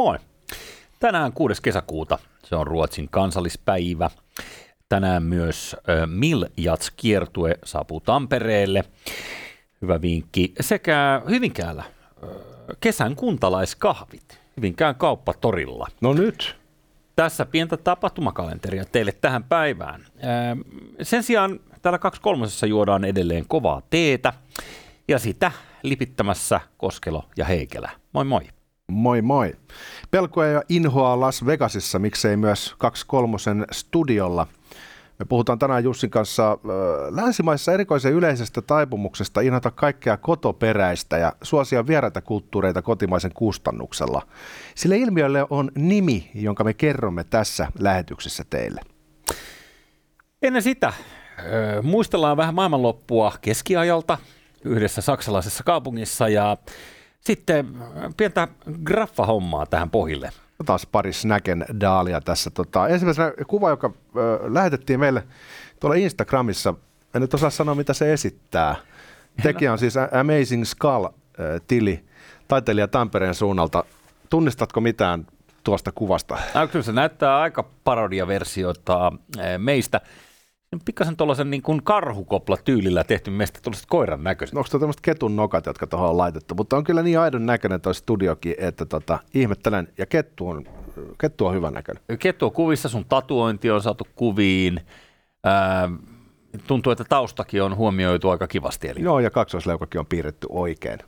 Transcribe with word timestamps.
Moi. 0.00 0.18
Tänään 1.00 1.32
6. 1.32 1.62
kesäkuuta, 1.62 2.18
se 2.44 2.56
on 2.56 2.66
Ruotsin 2.66 3.08
kansallispäivä. 3.10 4.10
Tänään 4.88 5.22
myös 5.22 5.76
äh, 5.88 6.08
Miljats 6.08 6.90
kiertue 6.96 7.58
saapuu 7.64 8.00
Tampereelle. 8.00 8.84
Hyvä 9.82 10.02
vinkki. 10.02 10.52
Sekä 10.60 11.22
Hyvinkäällä 11.28 11.84
kesän 12.80 13.16
kuntalaiskahvit 13.16 14.40
Hyvinkään 14.56 14.94
kauppatorilla. 14.94 15.86
No 16.00 16.12
nyt. 16.12 16.56
Tässä 17.16 17.46
pientä 17.46 17.76
tapahtumakalenteria 17.76 18.84
teille 18.84 19.12
tähän 19.12 19.44
päivään. 19.44 20.06
Ää, 20.22 20.56
sen 21.02 21.22
sijaan 21.22 21.60
täällä 21.82 21.98
2.3. 22.62 22.66
juodaan 22.66 23.04
edelleen 23.04 23.44
kovaa 23.48 23.82
teetä 23.90 24.32
ja 25.08 25.18
sitä 25.18 25.52
lipittämässä 25.82 26.60
Koskelo 26.76 27.24
ja 27.36 27.44
Heikelä. 27.44 27.90
Moi 28.12 28.24
moi. 28.24 28.59
Moi 28.90 29.22
moi. 29.22 29.52
Pelkoja 30.10 30.50
ja 30.50 30.62
inhoa 30.68 31.20
Las 31.20 31.46
Vegasissa, 31.46 31.98
miksei 31.98 32.36
myös 32.36 32.74
2.3. 32.84 33.64
studiolla. 33.72 34.46
Me 35.18 35.24
puhutaan 35.24 35.58
tänään 35.58 35.84
Jussin 35.84 36.10
kanssa 36.10 36.52
äh, 36.52 36.58
länsimaissa 37.10 37.72
erikoisen 37.72 38.12
yleisestä 38.12 38.62
taipumuksesta 38.62 39.40
inhota 39.40 39.70
kaikkea 39.70 40.16
kotoperäistä 40.16 41.18
ja 41.18 41.32
suosia 41.42 41.86
vieraita 41.86 42.20
kulttuureita 42.20 42.82
kotimaisen 42.82 43.32
kustannuksella. 43.34 44.22
Sillä 44.74 44.96
ilmiölle 44.96 45.46
on 45.50 45.70
nimi, 45.74 46.30
jonka 46.34 46.64
me 46.64 46.74
kerromme 46.74 47.24
tässä 47.24 47.68
lähetyksessä 47.78 48.44
teille. 48.50 48.80
Ennen 50.42 50.62
sitä 50.62 50.88
äh, 50.88 50.94
muistellaan 51.82 52.36
vähän 52.36 52.54
maailmanloppua 52.54 53.32
keskiajalta 53.40 54.18
yhdessä 54.64 55.00
saksalaisessa 55.00 55.64
kaupungissa 55.64 56.28
ja 56.28 56.56
sitten 57.20 57.74
pientä 58.16 58.48
graffahommaa 58.84 59.66
tähän 59.66 59.90
pohjille. 59.90 60.30
Taas 60.66 60.86
pari 60.86 61.12
snäken 61.12 61.64
daalia 61.80 62.20
tässä. 62.20 62.50
Tota, 62.50 62.88
ensimmäisenä 62.88 63.32
kuva, 63.46 63.70
joka 63.70 63.92
ö, 64.16 64.40
lähetettiin 64.54 65.00
meille 65.00 65.26
tuolla 65.80 65.96
Instagramissa. 65.96 66.74
En 67.14 67.20
nyt 67.20 67.34
osaa 67.34 67.50
sanoa, 67.50 67.74
mitä 67.74 67.92
se 67.92 68.12
esittää. 68.12 68.76
Tekijä 69.42 69.72
on 69.72 69.78
siis 69.78 69.94
Amazing 69.96 70.64
Skull-tili, 70.64 72.04
taiteilija 72.48 72.88
Tampereen 72.88 73.34
suunnalta. 73.34 73.84
Tunnistatko 74.30 74.80
mitään 74.80 75.26
tuosta 75.64 75.92
kuvasta? 75.92 76.38
No, 76.54 76.68
kyllä 76.68 76.82
se 76.82 76.92
näyttää 76.92 77.38
aika 77.38 77.64
parodiaversiota 77.84 79.12
meistä 79.58 80.00
pikkasen 80.84 81.16
tuollaisen 81.16 81.50
niin 81.50 81.62
kuin 81.62 81.82
karhukopla 81.82 82.56
tyylillä 82.56 83.04
tehty 83.04 83.30
meistä 83.30 83.60
tuollaiset 83.62 83.86
koiran 83.88 84.24
näköiset. 84.24 84.56
Onko 84.56 84.68
tämmöiset 84.70 85.00
ketun 85.00 85.36
nokat, 85.36 85.66
jotka 85.66 85.86
tuohon 85.86 86.10
on 86.10 86.18
laitettu? 86.18 86.54
Mutta 86.54 86.76
on 86.76 86.84
kyllä 86.84 87.02
niin 87.02 87.18
aidon 87.18 87.46
näköinen 87.46 87.80
tuo 87.80 87.92
studiokin, 87.92 88.54
että 88.58 88.86
tota, 88.86 89.18
ihmettelen. 89.34 89.88
Ja 89.98 90.06
kettu 90.06 90.48
on, 90.48 90.64
kettu 91.18 91.46
on 91.46 91.54
hyvän 91.54 91.74
näköinen. 91.74 92.02
Kettu 92.18 92.46
on 92.46 92.52
kuvissa, 92.52 92.88
sun 92.88 93.04
tatuointi 93.04 93.70
on 93.70 93.82
saatu 93.82 94.06
kuviin. 94.14 94.80
Ää, 95.44 95.90
tuntuu, 96.66 96.92
että 96.92 97.04
taustakin 97.08 97.62
on 97.62 97.76
huomioitu 97.76 98.30
aika 98.30 98.46
kivasti. 98.46 98.88
Eli... 98.88 99.02
Joo, 99.02 99.20
ja 99.20 99.30
kaksoisleukakin 99.30 99.98
on 99.98 100.06
piirretty 100.06 100.46
oikein. 100.50 100.98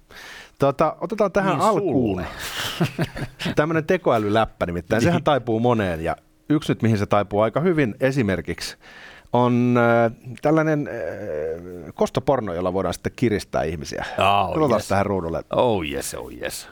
Tota, 0.58 0.97
otetaan 1.00 1.32
tähän 1.32 1.52
niin 1.52 1.69
alkuun 1.69 2.24
tämmöinen 3.56 3.84
tekoälyläppä 3.84 4.66
nimittäin. 4.66 5.00
Niin. 5.00 5.08
Sehän 5.08 5.24
taipuu 5.24 5.60
moneen 5.60 6.04
ja 6.04 6.16
yksi 6.48 6.72
nyt, 6.72 6.82
mihin 6.82 6.98
se 6.98 7.06
taipuu 7.06 7.41
aika 7.41 7.60
hyvin 7.60 7.94
esimerkiksi, 8.00 8.76
on 9.33 9.75
äh, 9.78 10.12
tällainen 10.42 10.88
äh, 10.88 11.94
kostoporno, 11.94 12.55
jolla 12.55 12.72
voidaan 12.72 12.94
sitten 12.94 13.12
kiristää 13.16 13.62
ihmisiä. 13.62 14.05
Oh, 14.19 14.70
yes. 14.70 14.88
tähän 14.88 15.06
ruudulle. 15.06 15.42
Oh 15.50 15.84
yes, 15.84 16.14
oh 16.14 16.33
yes. 16.33 16.69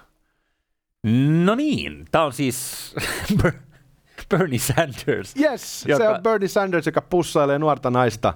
No 1.44 1.54
niin, 1.54 2.04
tämä 2.10 2.24
on 2.24 2.32
siis 2.32 2.94
Bernie 4.30 4.58
Sanders. 4.58 5.36
Yes, 5.40 5.86
joka... 5.86 6.04
se 6.04 6.08
on 6.08 6.22
Bernie 6.22 6.48
Sanders, 6.48 6.86
joka 6.86 7.00
pussailee 7.00 7.58
nuorta 7.58 7.90
naista. 7.90 8.34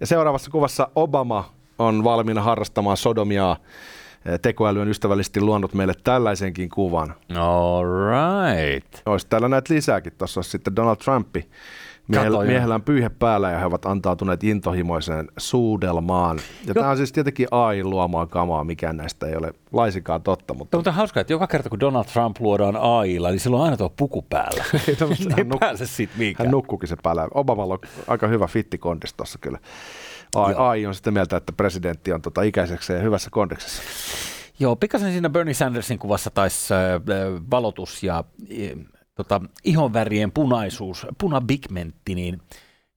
Ja 0.00 0.06
seuraavassa 0.06 0.50
kuvassa 0.50 0.88
Obama 0.94 1.52
on 1.78 2.04
valmiina 2.04 2.42
harrastamaan 2.42 2.96
sodomiaa. 2.96 3.56
Tekoäly 4.42 4.80
on 4.80 4.88
ystävällisesti 4.88 5.40
luonut 5.40 5.74
meille 5.74 5.94
tällaisenkin 6.04 6.68
kuvan. 6.68 7.14
All 7.36 7.84
right. 7.84 8.94
Olisi 9.06 9.26
täällä 9.30 9.48
näitä 9.48 9.74
lisääkin. 9.74 10.12
Tuossa 10.18 10.38
olisi 10.38 10.50
sitten 10.50 10.76
Donald 10.76 10.96
Trumpi 10.96 11.50
Miehellä, 12.08 12.44
miehellä 12.44 12.74
on 12.74 12.82
pyyhe 12.82 13.08
päällä 13.08 13.50
ja 13.50 13.58
he 13.58 13.64
ovat 13.64 13.86
antautuneet 13.86 14.44
intohimoiseen 14.44 15.28
suudelmaan. 15.38 16.38
Ja 16.66 16.74
tämä 16.74 16.90
on 16.90 16.96
siis 16.96 17.12
tietenkin 17.12 17.48
AI 17.50 17.84
luomaa 17.84 18.26
kamaa, 18.26 18.64
mikään 18.64 18.96
näistä 18.96 19.26
ei 19.26 19.36
ole 19.36 19.52
laisinkaan 19.72 20.22
totta. 20.22 20.54
Mutta... 20.54 20.76
Mutta 20.76 20.92
hauskaa, 20.92 21.20
että 21.20 21.32
joka 21.32 21.46
kerta 21.46 21.68
kun 21.68 21.80
Donald 21.80 22.04
Trump 22.04 22.36
luodaan 22.40 22.76
AIlla, 22.76 23.30
niin 23.30 23.40
silloin 23.40 23.60
on 23.60 23.64
aina 23.64 23.76
tuo 23.76 23.88
puku 23.88 24.22
päällä. 24.22 24.64
ei, 24.88 24.96
no, 25.00 25.08
ei 25.08 25.44
hän 25.44 25.58
pääse 25.60 25.86
siitä 25.86 26.12
mihinkään. 26.16 26.46
Hän 26.46 26.52
nukkukin 26.52 26.88
se 26.88 26.96
päällä. 27.02 27.28
Obamalla 27.34 27.74
on 27.74 27.80
aika 28.06 28.26
hyvä 28.26 28.46
fittikondis 28.46 29.14
tuossa 29.14 29.38
kyllä. 29.38 29.58
AI, 30.34 30.54
AI 30.58 30.86
on 30.86 30.94
sitten 30.94 31.12
mieltä, 31.12 31.36
että 31.36 31.52
presidentti 31.52 32.12
on 32.12 32.22
tota 32.22 32.42
ikäiseksi 32.42 32.92
ja 32.92 32.98
hyvässä 32.98 33.30
kondiksessa. 33.30 33.82
Joo, 34.58 34.76
pikkasen 34.76 35.12
siinä 35.12 35.30
Bernie 35.30 35.54
Sandersin 35.54 35.98
kuvassa 35.98 36.30
taisi 36.30 36.74
äh, 36.74 36.80
valotus 37.50 38.02
ja 38.02 38.24
tota, 39.16 39.40
ihonvärien 39.64 40.32
punaisuus, 40.32 41.06
punabigmentti, 41.18 42.14
niin 42.14 42.40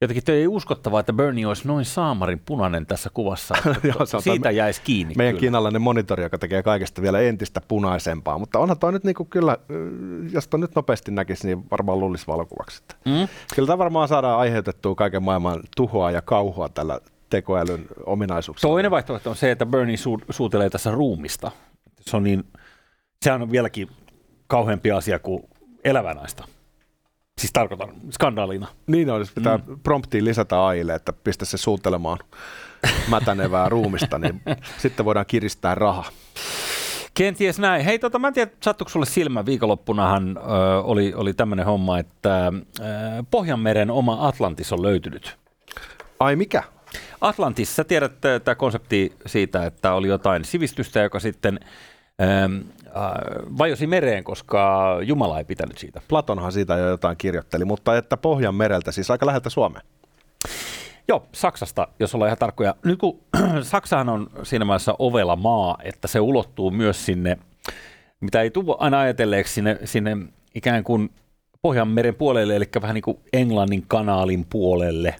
jotenkin 0.02 0.35
ei 0.35 0.47
uskottavaa, 0.47 1.00
että 1.00 1.13
Bernie 1.13 1.47
olisi 1.47 1.68
noin 1.68 1.85
saamarin 1.85 2.41
punainen 2.46 2.85
tässä 2.85 3.09
kuvassa. 3.13 3.56
Joo, 3.84 4.06
se 4.06 4.18
Siitä 4.19 4.52
jäisi 4.52 4.81
kiinni. 4.81 5.13
Meidän 5.18 5.34
kyllä. 5.34 5.40
kiinalainen 5.40 5.81
monitori, 5.81 6.24
joka 6.24 6.38
tekee 6.38 6.63
kaikesta 6.63 7.02
vielä 7.02 7.19
entistä 7.19 7.62
punaisempaa. 7.68 8.38
Mutta 8.38 8.59
onhan 8.59 8.79
toi 8.79 8.91
nyt 8.91 9.03
niinku 9.03 9.25
kyllä, 9.25 9.58
jos 10.31 10.47
toi 10.47 10.59
nyt 10.59 10.75
nopeasti 10.75 11.12
näkisi, 11.12 11.47
niin 11.47 11.66
varmaan 11.72 12.00
luulisi 12.00 12.28
valokuvaksi. 12.28 12.84
Mm? 13.06 13.28
Kyllä 13.56 13.68
tämä 13.68 13.78
varmaan 13.78 14.08
saadaan 14.08 14.40
aiheutettua 14.40 14.96
kaiken 14.96 15.24
maailman 15.24 15.59
tuhoa 15.75 16.12
ja 16.12 16.22
kauhua 16.22 16.69
tällä 16.69 17.00
tekoälyn 17.29 17.85
ominaisuuksilla. 18.06 18.74
Toinen 18.74 18.91
vaihtoehto 18.91 19.29
on 19.29 19.35
se, 19.35 19.52
että 19.52 19.66
Bernie 19.66 19.96
su- 19.96 20.25
suutelee 20.29 20.69
tässä 20.69 20.91
ruumista. 20.91 21.52
Se 22.02 22.18
on 22.18 22.24
niin, 22.24 22.44
sehän 23.22 23.41
on 23.41 23.52
vieläkin 23.52 23.88
kauheampi 24.47 24.91
asia 24.91 25.19
kuin 25.19 25.44
elävää 25.84 26.13
naista. 26.13 26.47
Siis 27.38 27.53
tarkoitan 27.53 27.90
skandaalina. 28.12 28.67
Niin 28.88 29.09
on, 29.09 29.19
jos 29.19 29.31
pitää 29.31 29.57
mm. 29.57 29.79
promptiin 29.79 30.25
lisätä 30.25 30.66
AIlle, 30.66 30.95
että 30.95 31.13
pistä 31.13 31.45
se 31.45 31.57
suuttelemaan 31.57 32.19
mätänevää 33.07 33.69
ruumista, 33.69 34.19
niin 34.19 34.41
sitten 34.78 35.06
voidaan 35.06 35.25
kiristää 35.25 35.75
raha. 35.75 36.06
Kenties 37.13 37.59
näin. 37.59 37.85
Hei, 37.85 38.00
tota, 38.00 38.19
mä 38.19 38.28
en 38.28 38.34
tiedä, 38.34 38.51
sattuiko 38.63 38.90
sulle 38.90 39.06
silmä 39.06 39.45
viikonloppunahan 39.45 40.38
ö, 40.38 40.41
oli, 40.84 41.13
oli 41.13 41.34
tämmöinen 41.34 41.66
homma, 41.66 42.00
että 42.00 42.47
ö, 42.47 42.84
Pohjanmeren 43.31 43.91
oma 43.91 44.28
Atlantis 44.28 44.73
on 44.73 44.81
löytynyt. 44.81 45.38
Ai 46.19 46.35
mikä? 46.35 46.63
Atlantis, 47.22 47.75
sä 47.75 47.84
tiedät 47.84 48.13
tämä 48.44 48.56
konsepti 48.56 49.13
siitä, 49.25 49.66
että 49.66 49.94
oli 49.94 50.07
jotain 50.07 50.46
sivistystä, 50.46 51.00
joka 51.00 51.19
sitten 51.19 51.59
vajosi 53.57 53.88
mereen, 53.88 54.23
koska 54.23 54.88
Jumala 55.03 55.38
ei 55.38 55.45
pitänyt 55.45 55.77
siitä. 55.77 56.01
Platonhan 56.07 56.51
siitä 56.51 56.77
jo 56.77 56.89
jotain 56.89 57.17
kirjoitteli, 57.17 57.66
mutta 57.66 57.97
että 57.97 58.17
Pohjan 58.17 58.55
mereltä, 58.55 58.91
siis 58.91 59.11
aika 59.11 59.25
läheltä 59.25 59.50
Suomeen. 59.50 59.85
Joo, 61.07 61.28
Saksasta, 61.31 61.88
jos 61.99 62.16
ollaan 62.16 62.29
ihan 62.29 62.38
tarkkoja. 62.38 62.75
Nyt 62.85 62.99
kun 62.99 63.19
Saksahan 63.61 64.09
on 64.09 64.29
siinä 64.44 64.66
mielessä 64.66 64.94
ovela 64.99 65.35
maa, 65.35 65.78
että 65.83 66.07
se 66.07 66.19
ulottuu 66.19 66.72
myös 66.72 67.05
sinne, 67.05 67.38
mitä 68.22 68.41
ei 68.41 68.51
tule 68.51 68.75
aina 68.79 68.99
ajatelleeksi, 68.99 69.53
sinne, 69.53 69.79
sinne 69.83 70.17
ikään 70.55 70.83
kuin 70.83 71.09
Pohjanmeren 71.61 72.16
puolelle, 72.16 72.55
eli 72.55 72.66
vähän 72.81 72.94
niin 72.94 73.01
kuin 73.01 73.17
Englannin 73.33 73.85
kanaalin 73.88 74.45
puolelle 74.49 75.16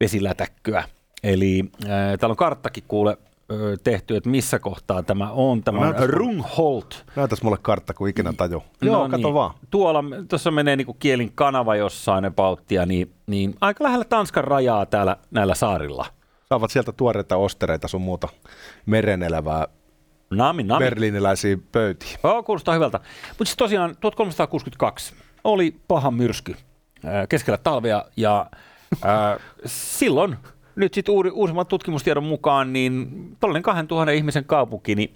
vesilätäkköä. 0.00 0.84
Eli 1.22 1.64
äh, 1.84 1.88
täällä 1.88 2.32
on 2.32 2.36
karttakin 2.36 2.84
kuule 2.88 3.16
tehty, 3.84 4.16
että 4.16 4.30
missä 4.30 4.58
kohtaa 4.58 5.02
tämä 5.02 5.30
on. 5.30 5.62
Tämä 5.62 5.80
on 5.80 5.94
Rungholt. 5.98 7.04
Näytäs 7.16 7.42
mulle 7.42 7.58
kartta, 7.62 7.94
kun 7.94 8.08
ikinä 8.08 8.32
taju. 8.32 8.62
No 8.82 8.92
Joo, 8.92 9.08
kato 9.08 9.16
niin. 9.16 9.34
vaan. 9.34 9.54
Tuolla, 9.70 10.04
tuossa 10.28 10.50
menee 10.50 10.76
niin 10.76 10.96
kielin 10.98 11.32
kanava 11.34 11.76
jossain 11.76 12.24
ebauttia, 12.24 12.86
niin, 12.86 13.12
niin 13.26 13.54
aika 13.60 13.84
lähellä 13.84 14.04
Tanskan 14.04 14.44
rajaa 14.44 14.86
täällä 14.86 15.16
näillä 15.30 15.54
saarilla. 15.54 16.06
Saavat 16.48 16.70
sieltä 16.70 16.92
tuoreita 16.92 17.36
ostereita 17.36 17.88
sun 17.88 18.02
muuta 18.02 18.28
merenelävää 18.86 19.66
nami, 20.30 20.62
nami. 20.62 20.84
berliiniläisiä 20.84 21.58
pöytiä. 21.72 22.18
Joo, 22.24 22.42
kuulostaa 22.42 22.74
hyvältä. 22.74 23.00
Mutta 23.28 23.44
siis 23.44 23.56
tosiaan 23.56 23.96
1362 24.00 25.14
oli 25.44 25.76
paha 25.88 26.10
myrsky 26.10 26.56
keskellä 27.28 27.58
talvea 27.58 28.04
ja 28.16 28.46
äh, 29.04 29.38
silloin 29.64 30.36
nyt 30.76 30.94
sitten 30.94 31.14
uuri, 31.14 31.30
uusimman 31.30 31.66
tutkimustiedon 31.66 32.24
mukaan, 32.24 32.72
niin 32.72 33.08
tuollainen 33.40 33.62
2000 33.62 34.12
ihmisen 34.12 34.44
kaupunki, 34.44 34.94
niin 34.94 35.14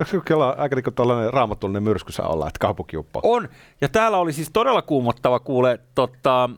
Onko 0.00 0.24
kyllä 0.24 0.48
aika 0.48 0.76
niin 0.76 0.94
tällainen 0.94 1.32
raamatullinen 1.32 1.82
myrskysä 1.82 2.22
olla, 2.22 2.46
että 2.46 2.58
kaupunki 2.58 2.96
uppoo? 2.96 3.22
On, 3.24 3.48
ja 3.80 3.88
täällä 3.88 4.18
oli 4.18 4.32
siis 4.32 4.50
todella 4.52 4.82
kuumottava 4.82 5.40
kuule 5.40 5.80
tota, 5.94 6.50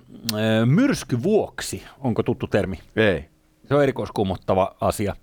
myrskyvuoksi, 0.64 1.82
onko 1.98 2.22
tuttu 2.22 2.46
termi? 2.46 2.78
Ei. 2.96 3.24
Se 3.68 3.74
on 3.74 3.82
erikoiskuumottava 3.82 4.76
asia. 4.80 5.16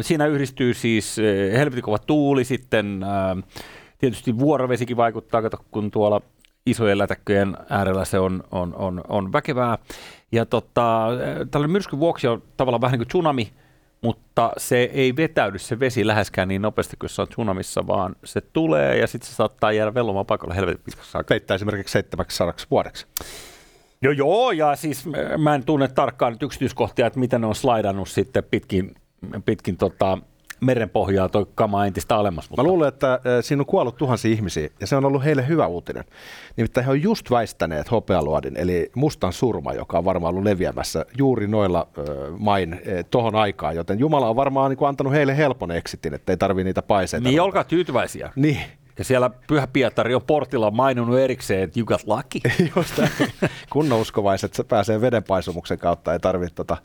Siinä 0.00 0.26
yhdistyy 0.26 0.74
siis 0.74 1.16
helvetin 1.52 1.82
kova 1.82 1.98
tuuli, 1.98 2.44
sitten 2.44 3.04
Tietysti 3.98 4.38
vuorovesikin 4.38 4.96
vaikuttaa, 4.96 5.42
kato, 5.42 5.56
kun 5.70 5.90
tuolla 5.90 6.20
isojen 6.66 6.98
lätäkköjen 6.98 7.56
äärellä 7.70 8.04
se 8.04 8.18
on, 8.18 8.44
on, 8.50 8.74
on, 8.74 9.00
on 9.08 9.32
väkevää. 9.32 9.78
Ja 10.32 10.46
tota, 10.46 11.08
tällainen 11.50 11.72
myrskyn 11.72 11.98
vuoksi 11.98 12.26
on 12.26 12.42
tavallaan 12.56 12.80
vähän 12.80 12.92
niin 12.92 13.00
kuin 13.00 13.08
tsunami, 13.08 13.52
mutta 14.00 14.52
se 14.56 14.76
ei 14.76 15.16
vetäydy 15.16 15.58
se 15.58 15.80
vesi 15.80 16.06
läheskään 16.06 16.48
niin 16.48 16.62
nopeasti 16.62 16.96
kuin 16.96 17.10
se 17.10 17.22
on 17.22 17.28
tsunamissa, 17.28 17.86
vaan 17.86 18.16
se 18.24 18.40
tulee 18.40 18.98
ja 18.98 19.06
sitten 19.06 19.30
se 19.30 19.34
saattaa 19.34 19.72
jäädä 19.72 19.94
vellomaan 19.94 20.26
paikalla 20.26 20.54
helvetin 20.54 20.84
pitkäksi 20.84 21.18
aikaa. 21.18 21.28
Peittää 21.28 21.54
esimerkiksi 21.54 21.92
700 21.92 22.54
vuodeksi. 22.70 23.06
Joo, 24.02 24.12
joo, 24.12 24.52
ja 24.52 24.76
siis 24.76 25.04
mä 25.38 25.54
en 25.54 25.64
tunne 25.64 25.88
tarkkaan 25.88 26.32
nyt 26.32 26.42
yksityiskohtia, 26.42 27.06
että 27.06 27.18
miten 27.18 27.40
ne 27.40 27.46
on 27.46 27.54
slaidannut 27.54 28.08
sitten 28.08 28.44
pitkin, 28.44 28.94
pitkin 29.44 29.76
tota, 29.76 30.18
merenpohjaa 30.60 31.28
toi 31.28 31.46
kama 31.54 31.86
entistä 31.86 32.16
alemmas. 32.16 32.50
Mutta... 32.50 32.62
Mä 32.62 32.68
luulen, 32.68 32.88
että 32.88 33.12
äh, 33.12 33.20
siinä 33.40 33.60
on 33.60 33.66
kuollut 33.66 33.96
tuhansia 33.96 34.32
ihmisiä 34.32 34.68
ja 34.80 34.86
se 34.86 34.96
on 34.96 35.04
ollut 35.04 35.24
heille 35.24 35.48
hyvä 35.48 35.66
uutinen. 35.66 36.04
Nimittäin 36.56 36.86
he 36.86 36.90
on 36.90 37.02
just 37.02 37.30
väistäneet 37.30 37.90
hopealuodin, 37.90 38.56
eli 38.56 38.90
mustan 38.94 39.32
surma, 39.32 39.72
joka 39.72 39.98
on 39.98 40.04
varmaan 40.04 40.30
ollut 40.30 40.44
leviämässä 40.44 41.06
juuri 41.18 41.46
noilla 41.46 41.88
äh, 41.98 42.04
main 42.38 42.72
äh, 42.72 42.80
tohon 43.10 43.34
aikaan, 43.34 43.76
joten 43.76 43.98
Jumala 43.98 44.28
on 44.28 44.36
varmaan 44.36 44.70
niin 44.70 44.78
kuin, 44.78 44.88
antanut 44.88 45.12
heille 45.12 45.36
helpon 45.36 45.70
exitin, 45.70 46.14
että 46.14 46.32
ei 46.32 46.36
tarvii 46.36 46.64
niitä 46.64 46.82
paiseita. 46.82 47.28
Niin, 47.28 47.40
olkaa 47.40 47.64
tyytyväisiä. 47.64 48.32
Niin. 48.36 48.60
Ja 48.98 49.04
siellä 49.04 49.30
Pyhä 49.46 49.66
Pietari 49.66 50.14
on 50.14 50.22
portilla 50.22 50.70
maininnut 50.70 51.18
erikseen, 51.18 51.62
että 51.62 51.80
you 51.80 51.86
got 51.86 52.00
lucky. 52.06 52.40
Just 52.76 53.00
Kunnon 53.70 54.00
uskovaiset 54.00 54.54
se 54.54 54.64
pääsee 54.64 55.00
vedenpaisumuksen 55.00 55.78
kautta, 55.78 56.12
ei 56.12 56.20
tarvitse 56.20 56.54
tota 56.54 56.76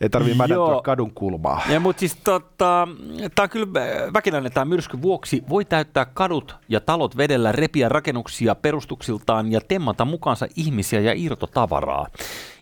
ei 0.00 0.08
tarvitse 0.08 0.36
mädäntyä 0.36 0.82
kadun 0.84 1.12
kulmaa. 1.14 1.62
Ja, 1.68 1.80
mutta 1.80 2.00
siis 2.00 2.16
tota, 2.24 2.88
tämä 3.34 3.44
on 3.44 3.50
kyllä 3.50 3.66
väkinäinen 4.12 4.52
tämä 4.52 4.64
myrsky 4.64 5.02
vuoksi. 5.02 5.42
Voi 5.48 5.64
täyttää 5.64 6.04
kadut 6.04 6.56
ja 6.68 6.80
talot 6.80 7.16
vedellä, 7.16 7.52
repiä 7.52 7.88
rakennuksia 7.88 8.54
perustuksiltaan 8.54 9.52
ja 9.52 9.60
temmata 9.68 10.04
mukaansa 10.04 10.46
ihmisiä 10.56 11.00
ja 11.00 11.12
irtotavaraa 11.16 12.06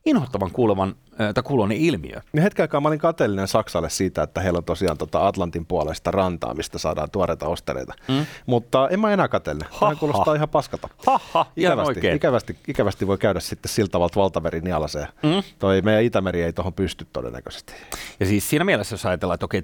inhottavan 0.06 0.50
kuulevan 0.50 0.94
tai 1.34 1.42
kuulonen 1.44 1.76
ilmiö. 1.76 2.20
Ja 2.34 2.42
hetken 2.42 2.62
aikaa 2.62 2.80
mä 2.80 2.88
olin 2.88 2.98
kateellinen 2.98 3.48
Saksalle 3.48 3.90
siitä, 3.90 4.22
että 4.22 4.40
heillä 4.40 4.56
on 4.56 4.64
tosiaan 4.64 4.98
tota 4.98 5.26
Atlantin 5.26 5.66
puolesta 5.66 6.10
rantaa, 6.10 6.54
mistä 6.54 6.78
saadaan 6.78 7.10
tuoreita 7.10 7.46
ostereita. 7.46 7.94
Mm. 8.08 8.26
Mutta 8.46 8.88
en 8.88 9.00
mä 9.00 9.12
enää 9.12 9.28
katelle. 9.28 9.66
Tämä 9.80 9.94
kuulostaa 9.94 10.34
ihan 10.34 10.48
paskata. 10.48 10.88
Haha, 11.06 11.46
ikävästi, 11.56 12.00
ikävästi, 12.14 12.56
ikävästi, 12.68 13.06
voi 13.06 13.18
käydä 13.18 13.40
sitten 13.40 13.72
sillä 13.72 13.88
tavalla 13.88 14.12
valtaveri 14.16 14.60
nialaseen. 14.60 15.08
Mm. 15.22 15.42
Toi 15.58 15.82
meidän 15.82 16.02
Itämeri 16.02 16.42
ei 16.42 16.52
tuohon 16.52 16.72
pysty 16.72 17.06
todennäköisesti. 17.12 17.72
Ja 18.20 18.26
siis 18.26 18.50
siinä 18.50 18.64
mielessä, 18.64 18.94
jos 18.94 19.06
ajatellaan, 19.06 19.34
että 19.34 19.46
okei, 19.46 19.62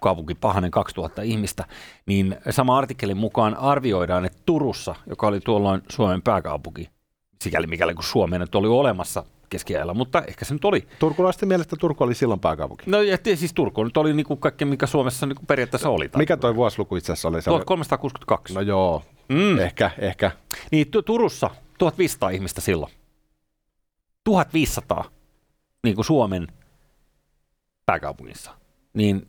kaupunki 0.00 0.34
pahanen 0.34 0.70
2000 0.70 1.22
ihmistä, 1.22 1.64
niin 2.06 2.36
sama 2.50 2.78
artikkelin 2.78 3.16
mukaan 3.16 3.56
arvioidaan, 3.56 4.24
että 4.24 4.38
Turussa, 4.46 4.94
joka 5.06 5.26
oli 5.26 5.40
tuolloin 5.40 5.82
Suomen 5.88 6.22
pääkaupunki, 6.22 6.88
sikäli 7.42 7.66
mikäli 7.66 7.94
kun 7.94 8.04
Suomeen 8.04 8.40
nyt 8.40 8.54
oli 8.54 8.68
olemassa 8.68 9.24
keskiajalla, 9.48 9.94
mutta 9.94 10.22
ehkä 10.22 10.44
se 10.44 10.54
nyt 10.54 10.64
oli. 10.64 10.88
Turkulaisten 10.98 11.48
mielestä 11.48 11.76
Turku 11.76 12.04
oli 12.04 12.14
silloin 12.14 12.40
pääkaupunki. 12.40 12.84
No 12.86 13.02
ja 13.02 13.18
siis 13.34 13.54
Turku 13.54 13.84
nyt 13.84 13.96
oli 13.96 14.12
niin 14.12 14.26
kuin 14.26 14.40
kaikki, 14.40 14.64
mikä 14.64 14.86
Suomessa 14.86 15.26
niin 15.26 15.36
kuin 15.36 15.46
periaatteessa 15.46 15.88
oli. 15.88 16.10
Mikä 16.16 16.36
toi 16.36 16.56
vuosiluku 16.56 16.96
itse 16.96 17.12
asiassa 17.12 17.28
oli? 17.28 17.42
1362. 17.42 18.54
No 18.54 18.60
joo, 18.60 19.02
mm. 19.28 19.58
ehkä, 19.58 19.90
ehkä. 19.98 20.30
Niin 20.72 20.86
Turussa 21.06 21.50
1500 21.78 22.30
ihmistä 22.30 22.60
silloin. 22.60 22.92
1500 24.24 25.04
niin 25.84 25.94
kuin 25.94 26.04
Suomen 26.04 26.46
pääkaupungissa. 27.86 28.50
Niin, 28.94 29.28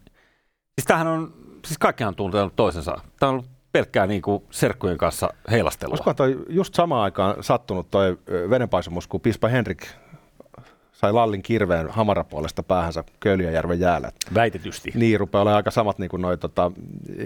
siis 0.80 0.86
tämähän 0.88 1.08
on, 1.08 1.34
siis 1.66 1.78
kaikkihan 1.78 2.12
on 2.12 2.16
tuntenut 2.16 2.56
toisensa. 2.56 2.98
Tämä 3.20 3.30
on 3.30 3.34
ollut 3.34 3.57
pelkkää 3.72 4.08
niin 4.08 4.22
kuin 4.22 4.44
serkkujen 4.52 4.98
kanssa 4.98 5.30
heilastelua. 5.52 5.92
Olisiko 5.92 6.14
toi 6.14 6.38
just 6.50 6.74
samaan 6.74 7.04
aikaan 7.04 7.44
sattunut 7.44 7.92
toi 7.92 8.18
vedenpaisumus, 8.50 9.08
kun 9.08 9.22
Pispa 9.22 9.48
Henrik 9.48 9.88
sai 10.92 11.14
Lallin 11.14 11.44
kirveen 11.44 11.90
hamarapuolesta 11.90 12.64
päähänsä 12.64 13.04
Köyliöjärven 13.20 13.80
jäällä. 13.80 14.12
Väitetysti. 14.34 14.92
Niin, 14.96 15.20
rupeaa 15.20 15.42
olemaan 15.42 15.58
aika 15.58 15.72
samat 15.72 16.00
niin 16.00 16.10
kuin 16.10 16.22
noi, 16.22 16.38
tota, 16.38 16.72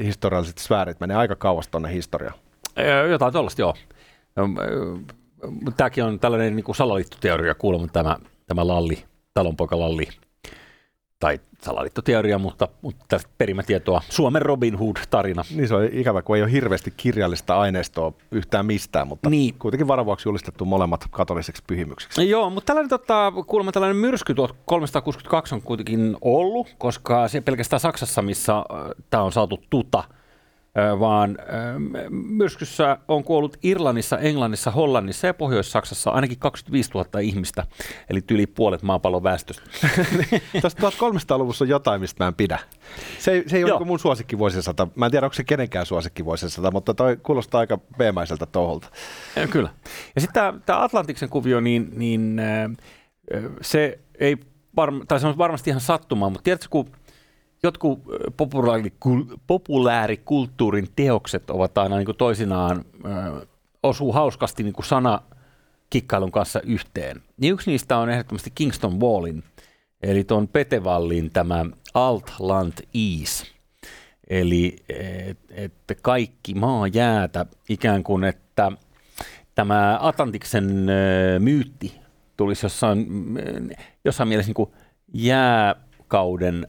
historialliset 0.03 0.57
sfäärit, 0.57 0.99
menee 0.99 1.17
aika 1.17 1.35
kauas 1.35 1.67
tuonne 1.67 1.93
historiaan. 1.93 2.35
Jotain 3.09 3.33
tuollaista, 3.33 3.61
joo. 3.61 3.75
Tämäkin 5.77 6.03
on 6.03 6.19
tällainen 6.19 6.55
niin 6.55 6.63
kuin 6.63 6.75
salaliittoteoria 6.75 7.55
kuulemma 7.55 7.87
tämä, 7.87 8.17
tämä 8.47 8.67
Lalli, 8.67 9.03
talonpoika 9.33 9.79
Lalli 9.79 10.07
tai 11.21 11.39
salaliittoteoria, 11.61 12.37
mutta, 12.37 12.67
mutta 12.81 13.05
tästä 13.07 13.29
perimätietoa. 13.37 14.01
Suomen 14.09 14.41
Robin 14.41 14.77
Hood-tarina. 14.79 15.43
Niin 15.55 15.67
se 15.67 15.75
on 15.75 15.89
ikävä, 15.91 16.21
kun 16.21 16.35
ei 16.35 16.41
ole 16.41 16.51
hirveästi 16.51 16.93
kirjallista 16.97 17.59
aineistoa 17.59 18.13
yhtään 18.31 18.65
mistään, 18.65 19.07
mutta 19.07 19.29
niin. 19.29 19.53
kuitenkin 19.59 19.87
varavuoksi 19.87 20.29
julistettu 20.29 20.65
molemmat 20.65 21.05
katoliseksi 21.11 21.63
pyhimyksiksi. 21.67 22.29
Joo, 22.29 22.49
mutta 22.49 22.65
tällainen, 22.67 22.89
tota, 22.89 23.33
kuulemma 23.47 23.71
tällainen 23.71 23.97
myrsky 23.97 24.33
1362 24.33 25.55
on 25.55 25.61
kuitenkin 25.61 26.17
ollut, 26.21 26.75
koska 26.77 27.27
se 27.27 27.41
pelkästään 27.41 27.79
Saksassa, 27.79 28.21
missä 28.21 28.57
äh, 28.57 28.63
tämä 29.09 29.23
on 29.23 29.31
saatu 29.31 29.63
tuta– 29.69 30.03
vaan 30.99 31.37
myrskyssä 32.09 32.97
on 33.07 33.23
kuollut 33.23 33.57
Irlannissa, 33.63 34.17
Englannissa, 34.17 34.71
Hollannissa 34.71 35.27
ja 35.27 35.33
Pohjois-Saksassa 35.33 36.11
ainakin 36.11 36.39
25 36.39 36.91
000 36.93 37.19
ihmistä, 37.19 37.63
eli 38.09 38.19
yli 38.31 38.47
puolet 38.47 38.81
maapallon 38.81 39.23
väestöstä. 39.23 39.63
Tuosta 40.61 40.89
1300-luvussa 40.89 41.65
on 41.65 41.69
jotain, 41.69 42.01
mistä 42.01 42.23
mä 42.23 42.27
en 42.27 42.33
pidä. 42.33 42.59
Se 43.19 43.31
ei, 43.31 43.43
se 43.49 43.57
ei 43.57 43.63
ole 43.63 43.77
niin 43.79 43.87
mun 43.87 43.99
suosikkivuosisata. 43.99 44.87
Mä 44.95 45.05
en 45.05 45.11
tiedä, 45.11 45.25
onko 45.25 45.33
se 45.33 45.43
kenenkään 45.43 45.85
suosikkivuosisata, 45.85 46.71
mutta 46.71 46.93
toi 46.93 47.17
kuulostaa 47.23 47.59
aika 47.59 47.77
peemäiseltä 47.97 48.45
touholta. 48.45 48.87
Ja, 49.35 49.47
kyllä. 49.47 49.69
Ja 50.15 50.21
sitten 50.21 50.61
tämä 50.65 50.83
Atlantiksen 50.83 51.29
kuvio, 51.29 51.59
niin, 51.59 51.89
niin 51.95 52.41
se 53.61 53.99
ei 54.19 54.35
varm- 54.77 55.05
tai 55.07 55.19
se 55.19 55.27
on 55.27 55.37
varmasti 55.37 55.69
ihan 55.69 55.81
sattumaa, 55.81 56.29
mutta 56.29 56.43
tiedätkö, 56.43 56.67
kun 56.69 56.91
jotkut 57.63 57.99
populaarikulttuurin 59.47 60.87
teokset 60.95 61.49
ovat 61.49 61.77
aina 61.77 61.95
niin 61.95 62.05
kuin 62.05 62.17
toisinaan 62.17 62.85
ö, 63.05 63.45
osuu 63.83 64.13
hauskasti 64.13 64.63
niin 64.63 64.73
kuin 64.73 64.85
sana 64.85 65.21
kikkailun 65.89 66.31
kanssa 66.31 66.61
yhteen. 66.61 67.21
Niin 67.37 67.53
yksi 67.53 67.71
niistä 67.71 67.97
on 67.97 68.09
ehdottomasti 68.09 68.51
Kingston 68.55 68.99
Wallin, 68.99 69.43
eli 70.01 70.23
tuon 70.23 70.47
Petevallin 70.47 71.31
tämä 71.31 71.65
Altland 71.93 72.73
Ease. 72.73 73.45
Eli 74.29 74.75
että 75.49 75.95
kaikki 76.01 76.53
maa 76.53 76.87
jäätä 76.87 77.45
ikään 77.69 78.03
kuin, 78.03 78.23
että 78.23 78.71
tämä 79.55 79.99
Atlantiksen 80.01 80.87
myytti 81.39 82.01
tulisi 82.37 82.65
jossain, 82.65 83.07
jossain 84.05 84.29
mielessä 84.29 84.49
niin 84.49 84.55
kuin 84.55 84.71
jääkauden 85.13 86.67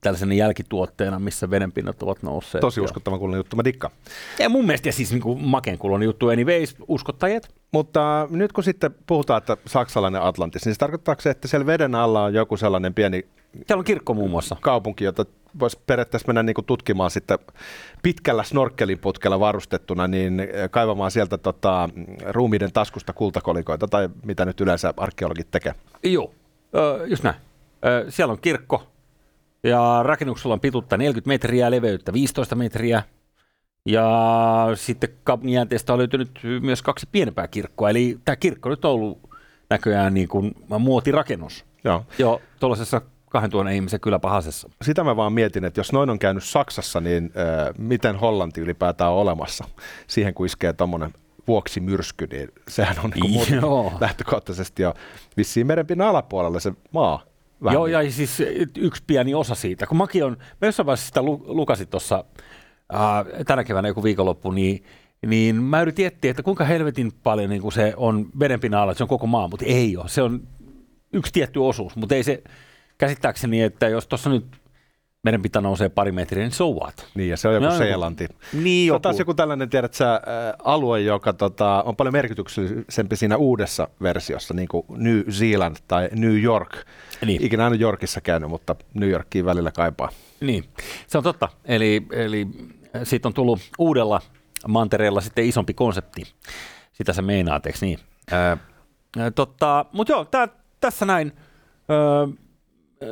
tällaisena 0.00 0.34
jälkituotteena, 0.34 1.18
missä 1.18 1.50
vedenpinnat 1.50 2.02
ovat 2.02 2.22
nousseet. 2.22 2.60
Tosi 2.60 2.80
uskottavan 2.80 3.18
kuulonen 3.18 3.38
juttu, 3.38 3.56
mä 3.56 3.64
dikkaan. 3.64 3.92
Ja 4.38 4.48
mun 4.48 4.66
mielestä 4.66 4.88
ja 4.88 4.92
siis 4.92 5.10
niin 5.12 5.22
kuin 5.22 5.44
makeen 5.44 5.78
kuulonen 5.78 6.06
juttu 6.06 6.28
anyways, 6.28 6.76
uskottajat. 6.88 7.54
Mutta 7.72 8.26
nyt 8.30 8.52
kun 8.52 8.64
sitten 8.64 8.94
puhutaan, 9.06 9.38
että 9.38 9.56
saksalainen 9.66 10.22
Atlantis, 10.22 10.64
niin 10.64 10.74
se 10.74 10.78
tarkoittaa 10.78 11.16
se, 11.18 11.30
että 11.30 11.48
siellä 11.48 11.66
veden 11.66 11.94
alla 11.94 12.24
on 12.24 12.34
joku 12.34 12.56
sellainen 12.56 12.94
pieni 12.94 13.26
Siellä 13.66 13.80
on 13.80 13.84
kirkko 13.84 14.14
muun 14.14 14.30
muassa. 14.30 14.56
Kaupunki, 14.60 15.04
jota 15.04 15.24
voisi 15.60 15.78
periaatteessa 15.86 16.26
mennä 16.26 16.42
niin 16.42 16.54
kuin 16.54 16.64
tutkimaan 16.64 17.10
sitten 17.10 17.38
pitkällä 18.02 18.42
snorkkelinputkella 18.42 19.40
varustettuna, 19.40 20.08
niin 20.08 20.42
kaivamaan 20.70 21.10
sieltä 21.10 21.38
tota, 21.38 21.88
ruumiiden 22.28 22.72
taskusta 22.72 23.12
kultakolikoita, 23.12 23.88
tai 23.88 24.08
mitä 24.24 24.44
nyt 24.44 24.60
yleensä 24.60 24.94
arkeologit 24.96 25.50
tekee. 25.50 25.74
Joo, 26.02 26.34
just 27.06 27.22
näin. 27.22 27.36
Siellä 28.08 28.32
on 28.32 28.40
kirkko, 28.40 28.86
ja 29.62 30.00
rakennuksella 30.02 30.54
on 30.54 30.60
pituutta 30.60 30.96
40 30.96 31.28
metriä, 31.28 31.70
leveyttä 31.70 32.12
15 32.12 32.54
metriä. 32.54 33.02
Ja 33.86 34.10
sitten 34.74 35.08
kaupungin 35.24 35.60
on 35.90 35.98
löytynyt 35.98 36.40
myös 36.60 36.82
kaksi 36.82 37.08
pienempää 37.12 37.48
kirkkoa. 37.48 37.90
Eli 37.90 38.18
tämä 38.24 38.36
kirkko 38.36 38.68
nyt 38.68 38.84
on 38.84 38.90
ollut 38.90 39.30
näköjään 39.70 40.14
niin 40.14 40.28
kuin 40.28 40.54
muotirakennus. 40.78 41.64
Joo. 41.84 42.04
Jo 42.18 42.40
tuollaisessa 42.60 43.00
2000 43.30 43.70
ihmisen 43.70 44.00
kyllä 44.00 44.18
pahasessa. 44.18 44.70
Sitä 44.82 45.04
mä 45.04 45.16
vaan 45.16 45.32
mietin, 45.32 45.64
että 45.64 45.80
jos 45.80 45.92
noin 45.92 46.10
on 46.10 46.18
käynyt 46.18 46.44
Saksassa, 46.44 47.00
niin 47.00 47.24
äh, 47.24 47.74
miten 47.78 48.16
Hollanti 48.16 48.60
ylipäätään 48.60 49.10
on 49.12 49.18
olemassa? 49.18 49.64
Siihen 50.06 50.34
kun 50.34 50.46
iskee 50.46 50.72
tuommoinen 50.72 51.12
vuoksi 51.48 51.80
myrsky, 51.80 52.26
niin 52.26 52.48
sehän 52.68 52.96
on 53.04 53.10
niin 53.10 53.60
lähtökohtaisesti 54.00 54.82
jo 54.82 54.94
vissiin 55.36 55.66
merenpinnan 55.66 56.08
alapuolella 56.08 56.60
se 56.60 56.72
maa. 56.92 57.27
Vähän 57.62 57.74
Joo, 57.74 57.86
niin. 57.86 57.92
ja 57.92 58.12
siis 58.12 58.42
yksi 58.78 59.02
pieni 59.06 59.34
osa 59.34 59.54
siitä. 59.54 59.86
Kun 59.86 59.98
mäkin 59.98 60.24
on, 60.24 60.36
mä 60.40 60.68
jossain 60.68 60.86
vaiheessa 60.86 61.06
sitä 61.06 61.22
lukasin 61.22 61.88
tuossa 61.88 62.24
äh, 62.94 63.44
tänä 63.46 63.64
keväänä 63.64 63.88
joku 63.88 64.02
viikonloppu, 64.02 64.50
niin, 64.50 64.84
niin 65.26 65.56
mä 65.56 65.82
yritin 65.82 66.06
etsiä, 66.06 66.30
että 66.30 66.42
kuinka 66.42 66.64
helvetin 66.64 67.12
paljon 67.22 67.50
niin 67.50 67.62
kuin 67.62 67.72
se 67.72 67.94
on 67.96 68.28
vedenpinnan 68.38 68.80
alla, 68.80 68.92
että 68.92 68.98
se 68.98 69.04
on 69.04 69.08
koko 69.08 69.26
maa, 69.26 69.48
mutta 69.48 69.64
ei 69.66 69.96
ole. 69.96 70.08
Se 70.08 70.22
on 70.22 70.48
yksi 71.12 71.32
tietty 71.32 71.58
osuus, 71.58 71.96
mutta 71.96 72.14
ei 72.14 72.22
se 72.22 72.42
käsittääkseni, 72.98 73.62
että 73.62 73.88
jos 73.88 74.06
tuossa 74.06 74.30
nyt 74.30 74.46
meidän 75.24 75.42
pitää 75.42 75.62
nousee 75.62 75.88
pari 75.88 76.12
metriä, 76.12 76.42
niin 76.44 76.52
so 76.52 76.70
what? 76.72 77.06
Niin, 77.14 77.30
ja 77.30 77.36
se 77.36 77.48
on 77.48 77.54
joku 77.54 77.66
No, 77.66 77.72
joku- 77.72 77.84
Seelanti. 77.84 78.26
Niin 78.52 78.86
Se 78.88 78.92
on 78.92 78.94
joku. 78.96 79.00
taas 79.02 79.18
joku 79.18 79.34
tällainen, 79.34 79.70
tiedät 79.70 79.94
sä, 79.94 80.20
alue, 80.64 81.00
joka 81.00 81.32
tota, 81.32 81.82
on 81.82 81.96
paljon 81.96 82.12
merkityksellisempi 82.12 83.16
siinä 83.16 83.36
uudessa 83.36 83.88
versiossa, 84.02 84.54
niin 84.54 84.68
kuin 84.68 84.84
New 84.90 85.20
Zealand 85.30 85.76
tai 85.88 86.08
New 86.12 86.42
York. 86.42 86.76
Niin. 87.26 87.44
Ikinä 87.44 87.66
ole 87.66 87.76
Yorkissa 87.80 88.20
käynyt, 88.20 88.50
mutta 88.50 88.76
New 88.94 89.10
Yorkiin 89.10 89.44
välillä 89.44 89.70
kaipaa. 89.72 90.08
Niin, 90.40 90.64
se 91.06 91.18
on 91.18 91.24
totta. 91.24 91.48
Eli, 91.64 92.06
eli 92.12 92.46
siitä 93.04 93.28
on 93.28 93.34
tullut 93.34 93.60
uudella 93.78 94.20
mantereella 94.68 95.20
sitten 95.20 95.44
isompi 95.44 95.74
konsepti. 95.74 96.22
Sitä 96.92 97.12
se 97.12 97.22
meinaat, 97.22 97.66
eikö 97.66 97.78
niin? 97.80 97.98
Totta, 99.34 99.84
mutta 99.92 100.12
joo, 100.12 100.24
tää, 100.24 100.48
tässä 100.80 101.06
näin 101.06 101.32
ö, 101.90 102.28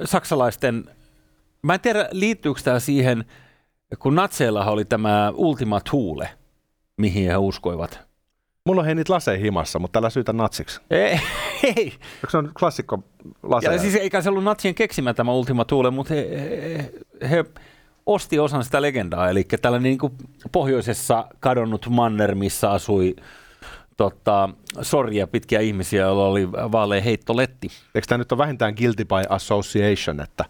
saksalaisten, 0.04 0.84
mä 1.66 1.74
en 1.74 1.80
tiedä 1.80 2.08
liittyykö 2.12 2.60
tämä 2.64 2.78
siihen, 2.78 3.24
kun 3.98 4.14
natseillahan 4.14 4.72
oli 4.72 4.84
tämä 4.84 5.32
Ultima 5.34 5.80
Thule, 5.80 6.28
mihin 6.96 7.30
he 7.30 7.36
uskoivat. 7.36 8.00
Mulla 8.66 8.80
on 8.80 8.86
hei 8.86 8.94
niitä 8.94 9.12
laseja 9.12 9.38
himassa, 9.38 9.78
mutta 9.78 9.92
tällä 9.92 10.10
syytä 10.10 10.32
natsiksi. 10.32 10.80
Ei, 10.90 11.00
ei. 11.62 11.74
Eikö 11.76 12.30
se 12.30 12.38
on 12.38 12.52
klassikko 12.58 13.04
laseja? 13.42 13.72
Ja 13.72 13.78
siis 13.78 13.94
eikä 13.94 14.20
se 14.20 14.30
ollut 14.30 14.44
natsien 14.44 14.74
keksimä 14.74 15.14
tämä 15.14 15.32
Ultima 15.32 15.64
Thule, 15.64 15.90
mutta 15.90 16.14
he, 16.14 16.28
he, 17.22 17.28
he 17.30 17.44
osti 18.06 18.38
osan 18.38 18.64
sitä 18.64 18.82
legendaa, 18.82 19.30
eli 19.30 19.44
tällainen 19.44 19.90
niin 19.90 19.98
kuin 19.98 20.12
pohjoisessa 20.52 21.26
kadonnut 21.40 21.86
manner, 21.90 22.34
missä 22.34 22.70
asui 22.70 23.16
tota, 23.96 24.48
sorjia 24.82 25.26
pitkiä 25.26 25.60
ihmisiä, 25.60 26.02
joilla 26.02 26.26
oli 26.26 26.52
vaalea 26.52 27.00
heittoletti. 27.00 27.68
Eikö 27.94 28.06
tämä 28.08 28.18
nyt 28.18 28.32
ole 28.32 28.38
vähintään 28.38 28.74
guilty 28.78 29.04
by 29.04 29.22
association, 29.28 30.20
että 30.20 30.44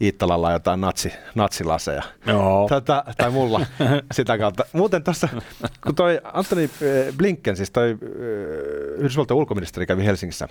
Iittalalla 0.00 0.46
on 0.46 0.52
jotain 0.52 0.80
natsi, 0.80 1.12
natsilaseja? 1.34 2.02
Joo. 2.26 2.68
Tätä, 2.68 3.04
tai 3.16 3.30
mulla 3.30 3.60
sitä 4.12 4.38
kautta. 4.38 4.64
Muuten 4.72 5.04
tuossa, 5.04 5.28
kun 5.84 5.94
toi 5.94 6.20
Antoni 6.24 6.62
eh, 6.62 7.14
Blinken, 7.16 7.56
siis 7.56 7.70
toi 7.70 7.90
eh, 7.90 7.98
Yhdysvaltain 8.96 9.38
ulkoministeri 9.38 9.86
kävi 9.86 10.04
Helsingissä, 10.04 10.48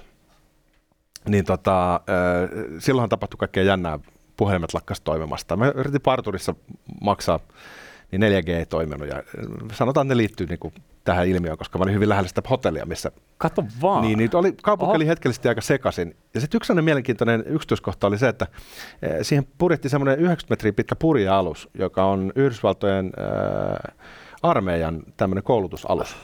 niin 1.28 1.46
tota, 1.46 2.02
eh, 2.08 2.80
silloinhan 2.80 3.10
tapahtui 3.10 3.38
kaikkea 3.38 3.64
jännää. 3.64 4.00
Puhelimet 4.38 4.74
lakkas 4.74 5.02
toimimasta. 5.02 5.58
Mä 5.58 5.72
yritin 5.76 6.02
parturissa 6.02 6.56
maksaa, 7.02 7.40
niin 8.12 8.22
4G 8.22 8.50
ei 8.50 8.66
toiminut. 8.66 9.08
Ja 9.08 9.24
sanotaan, 9.74 10.08
että 10.08 10.14
ne 10.14 10.18
liittyy 10.18 10.48
niin 10.48 10.60
kuin 10.60 10.74
tähän 11.04 11.28
ilmiöön, 11.28 11.58
koska 11.58 11.78
mä 11.78 11.84
olin 11.84 11.94
hyvin 11.96 12.10
lähellä 12.10 12.28
sitä 12.28 12.42
hotellia, 12.50 12.86
missä 12.86 13.12
Kato 13.38 13.64
vaan. 13.82 14.02
niin, 14.02 14.18
niin 14.18 14.36
oli, 14.36 14.54
kaupunki 14.64 14.96
oli 14.96 15.08
hetkellisesti 15.08 15.48
aika 15.48 15.62
sekaisin. 15.62 16.16
Ja 16.34 16.42
sitten 16.42 16.58
yksi 16.58 16.68
sellainen 16.68 16.86
mielenkiintoinen 16.86 17.44
yksityiskohta 17.48 18.08
oli 18.08 18.18
se, 18.18 18.28
että 18.28 18.48
eh, 19.02 19.18
siihen 19.22 19.48
purjettiin 19.58 19.90
semmoinen 19.90 20.20
90 20.20 20.50
metriä 20.50 20.74
pitkä 20.74 20.96
purjealus, 20.96 21.70
joka 21.74 22.06
on 22.06 22.32
Yhdysvaltojen 22.36 23.06
äh, 23.06 23.96
armeijan 24.44 25.04
tämmöinen 25.18 25.44
koulutusalus. 25.44 26.16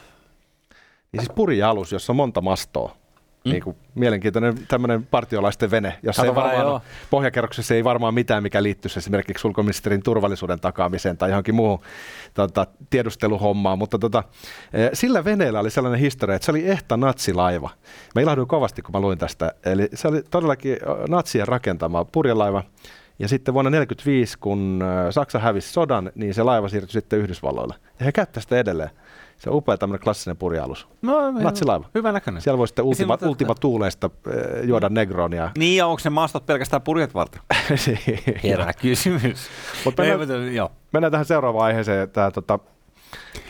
Niin 1.12 1.22
siis 1.22 1.36
purjealus, 1.36 1.92
jossa 1.92 2.14
on 2.14 2.18
monta 2.18 2.42
mastoa. 2.42 2.99
Mm. 3.46 3.52
Niin 3.52 3.64
kuin 3.64 3.76
mielenkiintoinen 3.96 4.56
tämmöinen 4.68 5.06
partiolaisten 5.06 5.72
vene, 5.72 6.00
jossa 6.04 6.22
Kato 6.22 6.32
ei 6.32 6.36
varmaan, 6.36 6.68
joo. 6.68 6.82
pohjakerroksessa 7.10 7.76
ei 7.76 7.84
varmaan 7.84 8.14
mitään, 8.14 8.44
mikä 8.44 8.64
liittyisi 8.64 9.00
esimerkiksi 9.00 9.48
ulkoministerin 9.48 10.04
turvallisuuden 10.04 10.60
takaamiseen 10.60 11.18
tai 11.18 11.30
johonkin 11.30 11.56
muuhun 11.56 11.80
tota, 12.34 12.68
tiedusteluhommaan, 12.90 13.78
mutta 13.78 14.00
tota, 14.00 14.24
eh, 14.74 14.90
sillä 14.94 15.26
veneellä 15.26 15.60
oli 15.60 15.70
sellainen 15.70 16.00
historia, 16.00 16.36
että 16.36 16.46
se 16.46 16.52
oli 16.52 16.68
ehta 16.68 16.98
natsilaiva. 16.98 17.70
Mä 18.16 18.22
ilahduin 18.22 18.48
kovasti, 18.48 18.82
kun 18.82 18.92
mä 18.94 19.00
luin 19.00 19.18
tästä. 19.18 19.52
Eli 19.66 19.90
se 19.94 20.08
oli 20.08 20.24
todellakin 20.32 20.78
natsien 21.10 21.48
rakentama 21.48 22.06
purjelaiva, 22.06 22.64
ja 23.20 23.28
sitten 23.28 23.54
vuonna 23.54 23.72
1945, 23.72 24.38
kun 24.40 24.84
Saksa 25.10 25.40
hävisi 25.40 25.74
sodan, 25.74 26.12
niin 26.16 26.34
se 26.34 26.44
laiva 26.44 26.70
siirtyi 26.70 26.94
sitten 26.94 27.20
Yhdysvalloille. 27.20 27.76
Ja 28.00 28.06
he 28.06 28.12
käyttävät 28.12 28.44
sitä 28.44 28.60
edelleen. 28.60 28.90
Se 29.40 29.50
on 29.50 29.56
upea 29.56 29.78
tämmöinen 29.78 30.04
klassinen 30.04 30.38
purjealus. 30.38 30.88
no, 31.02 31.32
natsilaiva. 31.32 31.86
Hyvä 31.96 32.12
näköinen. 32.12 32.42
Siellä 32.42 32.58
voi 32.58 32.68
sitten 32.68 32.84
Ja 32.84 32.88
ultima, 32.88 33.18
on- 33.22 33.28
ultima 33.30 33.56
tuuleista 33.56 34.10
eh, 34.28 34.64
juoda 34.68 34.90
Negronia. 34.90 35.52
Niin, 35.58 35.78
ja 35.78 35.88
onko 35.88 36.02
ne 36.04 36.10
maastot 36.10 36.46
pelkästään 36.46 36.82
purjet 36.82 37.14
varten? 37.14 37.42
Herää 38.44 38.74
kysymys. 38.74 39.48
Ei, 40.04 40.18
mennään, 40.18 40.56
joo. 40.56 40.72
mennään 40.94 41.12
tähän 41.12 41.26
seuraavaan 41.26 41.66
aiheeseen, 41.66 42.10
tämä 42.10 42.32
tota, 42.32 42.60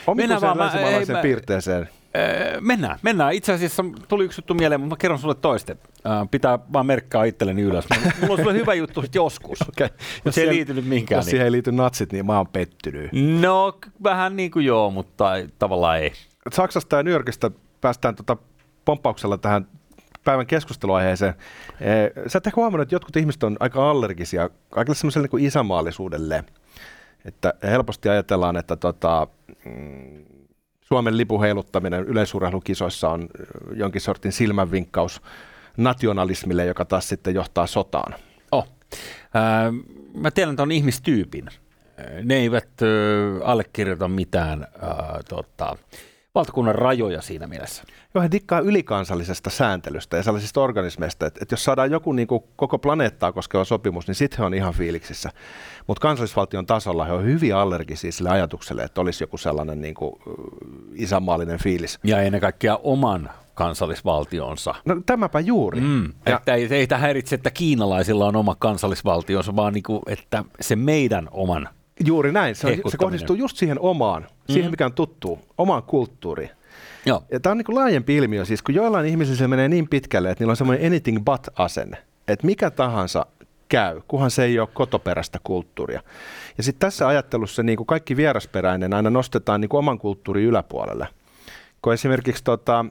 omituiseen 0.07 0.57
länsimaalaiseen 0.57 1.17
mä- 1.17 1.21
piirteeseen. 1.21 1.89
Öö, 2.17 2.61
Mennään, 2.61 2.99
mennään. 3.01 3.33
Itse 3.33 3.53
asiassa 3.53 3.83
tuli 4.07 4.25
yksi 4.25 4.39
juttu 4.39 4.53
mieleen, 4.53 4.81
mutta 4.81 4.95
mä 4.95 4.99
kerron 4.99 5.19
sulle 5.19 5.35
toiste. 5.35 5.77
Öö, 6.05 6.11
Pitää 6.31 6.59
vaan 6.73 6.85
merkkaa 6.85 7.23
itselleni 7.23 7.61
ylös. 7.61 7.85
Mulla- 8.21 8.33
on 8.33 8.39
sulle 8.39 8.53
hyvä 8.53 8.73
juttu 8.73 9.01
sit 9.01 9.15
joskus. 9.23 9.61
Okay. 9.61 9.89
Mutta 10.23 10.31
se 10.31 10.41
ei 10.41 10.49
liity 10.49 10.73
nyt 10.73 10.85
mihinkään. 10.87 11.19
Jos 11.19 11.25
siihen 11.25 11.45
ei 11.45 11.51
liity 11.51 11.71
natsit, 11.71 12.11
niin 12.11 12.25
mä 12.25 12.37
oon 12.37 12.47
pettynyt. 12.47 13.11
Niin. 13.11 13.41
No, 13.41 13.77
vähän 14.03 14.35
niin 14.35 14.51
kuin 14.51 14.65
joo, 14.65 14.91
mutta 14.91 15.25
tavallaan 15.59 15.99
ei. 15.99 16.11
Saksasta 16.53 16.95
ja 16.95 17.03
New 17.03 17.13
Yorkista 17.13 17.51
päästään 17.81 18.15
tota 18.15 18.37
pomppauksella 18.85 19.37
tähän 19.37 19.67
päivän 20.23 20.47
keskusteluaiheeseen. 20.47 21.33
Sä 22.27 22.37
et 22.37 22.47
ehkä 22.47 22.55
huomannut, 22.61 22.81
että 22.85 22.95
jotkut 22.95 23.15
ihmiset 23.15 23.43
on 23.43 23.57
aika 23.59 23.89
allergisia 23.89 24.49
kaikille 24.69 24.95
semmoiselle 24.95 25.27
niin 25.31 25.45
isämaallisuudelle. 25.45 26.43
Että 27.25 27.53
helposti 27.63 28.09
ajatellaan, 28.09 28.57
että 28.57 28.75
tota, 28.75 29.27
mm, 29.65 30.25
Suomen 30.93 31.17
lipun 31.17 31.41
heiluttaminen 31.41 32.03
yleisurheilukisoissa 32.03 33.09
on 33.09 33.29
jonkin 33.75 34.01
sortin 34.01 34.31
silmänvinkkaus 34.31 35.21
nationalismille, 35.77 36.65
joka 36.65 36.85
taas 36.85 37.09
sitten 37.09 37.33
johtaa 37.35 37.67
sotaan. 37.67 38.15
Oh. 38.51 38.67
Öö, 39.35 39.71
mä 40.13 40.31
tiedän 40.31 40.55
ton 40.55 40.71
ihmistyypin. 40.71 41.47
Öö, 41.99 42.23
Ne 42.23 42.35
eivät 42.35 42.81
öö, 42.81 43.39
allekirjoita 43.43 44.07
mitään 44.07 44.67
öö, 44.83 44.89
tota, 45.29 45.77
valtakunnan 46.35 46.75
rajoja 46.75 47.21
siinä 47.21 47.47
mielessä. 47.47 47.83
Joo, 48.15 48.21
he 48.21 48.31
dikkaa 48.31 48.59
ylikansallisesta 48.59 49.49
sääntelystä 49.49 50.17
ja 50.17 50.23
sellaisista 50.23 50.61
organismeista, 50.61 51.25
että, 51.25 51.39
että 51.41 51.53
jos 51.53 51.63
saadaan 51.63 51.91
joku 51.91 52.11
niin 52.11 52.27
kuin 52.27 52.43
koko 52.55 52.79
planeettaa 52.79 53.31
koskeva 53.31 53.63
sopimus, 53.65 54.07
niin 54.07 54.15
sitten 54.15 54.37
he 54.39 54.45
on 54.45 54.53
ihan 54.53 54.73
fiiliksissä. 54.73 55.29
Mutta 55.87 56.01
kansallisvaltion 56.01 56.65
tasolla 56.65 57.05
he 57.05 57.11
on 57.13 57.23
hyvin 57.25 57.55
allergisia 57.55 58.11
sille 58.11 58.29
ajatukselle, 58.29 58.83
että 58.83 59.01
olisi 59.01 59.23
joku 59.23 59.37
sellainen 59.37 59.81
niin 59.81 59.95
kuin, 59.95 60.13
isänmaallinen 60.95 61.59
fiilis. 61.59 61.99
Ja 62.03 62.21
ennen 62.21 62.41
kaikkea 62.41 62.79
oman 62.83 63.29
kansallisvaltionsa. 63.53 64.75
No 64.85 65.01
tämäpä 65.05 65.39
juuri. 65.39 65.81
Mm. 65.81 66.13
Ja- 66.25 66.37
Että 66.37 66.53
ei, 66.53 66.67
ei 66.71 66.87
häiritse, 66.95 67.35
että 67.35 67.51
kiinalaisilla 67.51 68.25
on 68.25 68.35
oma 68.35 68.55
kansallisvaltionsa, 68.59 69.55
vaan 69.55 69.73
niinku, 69.73 70.01
että 70.07 70.43
se 70.61 70.75
meidän 70.75 71.27
oman. 71.31 71.69
Juuri 72.05 72.31
näin. 72.31 72.55
Se, 72.55 72.67
on, 72.67 72.91
se 72.91 72.97
kohdistuu 72.97 73.35
just 73.35 73.57
siihen 73.57 73.79
omaan, 73.79 74.27
siihen 74.49 74.71
mikä 74.71 74.85
on 74.85 74.93
tuttu, 74.93 75.39
omaan 75.57 75.83
kulttuuriin. 75.83 76.49
Joo. 77.05 77.23
Ja 77.31 77.39
tämä 77.39 77.51
on 77.51 77.57
niin 77.57 77.75
laajempi 77.75 78.15
ilmiö, 78.15 78.45
siis 78.45 78.61
kun 78.61 78.75
joillain 78.75 79.05
ihmisillä 79.05 79.37
se 79.37 79.47
menee 79.47 79.67
niin 79.69 79.87
pitkälle, 79.87 80.31
että 80.31 80.41
niillä 80.41 80.51
on 80.51 80.57
semmoinen 80.57 80.87
anything 80.87 81.17
but-asenne, 81.17 81.97
että 82.27 82.45
mikä 82.45 82.71
tahansa 82.71 83.25
käy, 83.69 84.01
kunhan 84.07 84.31
se 84.31 84.43
ei 84.43 84.59
ole 84.59 84.69
kotoperäistä 84.73 85.39
kulttuuria. 85.43 86.01
Ja 86.57 86.63
sitten 86.63 86.79
tässä 86.79 87.07
ajattelussa 87.07 87.63
niin 87.63 87.77
kuin 87.77 87.87
kaikki 87.87 88.17
vierasperäinen 88.17 88.93
aina 88.93 89.09
nostetaan 89.09 89.61
niin 89.61 89.69
kuin 89.69 89.79
oman 89.79 89.99
kulttuurin 89.99 90.45
yläpuolelle. 90.45 91.07
Kun 91.81 91.93
esimerkiksi 91.93 92.43
tota, 92.43 92.85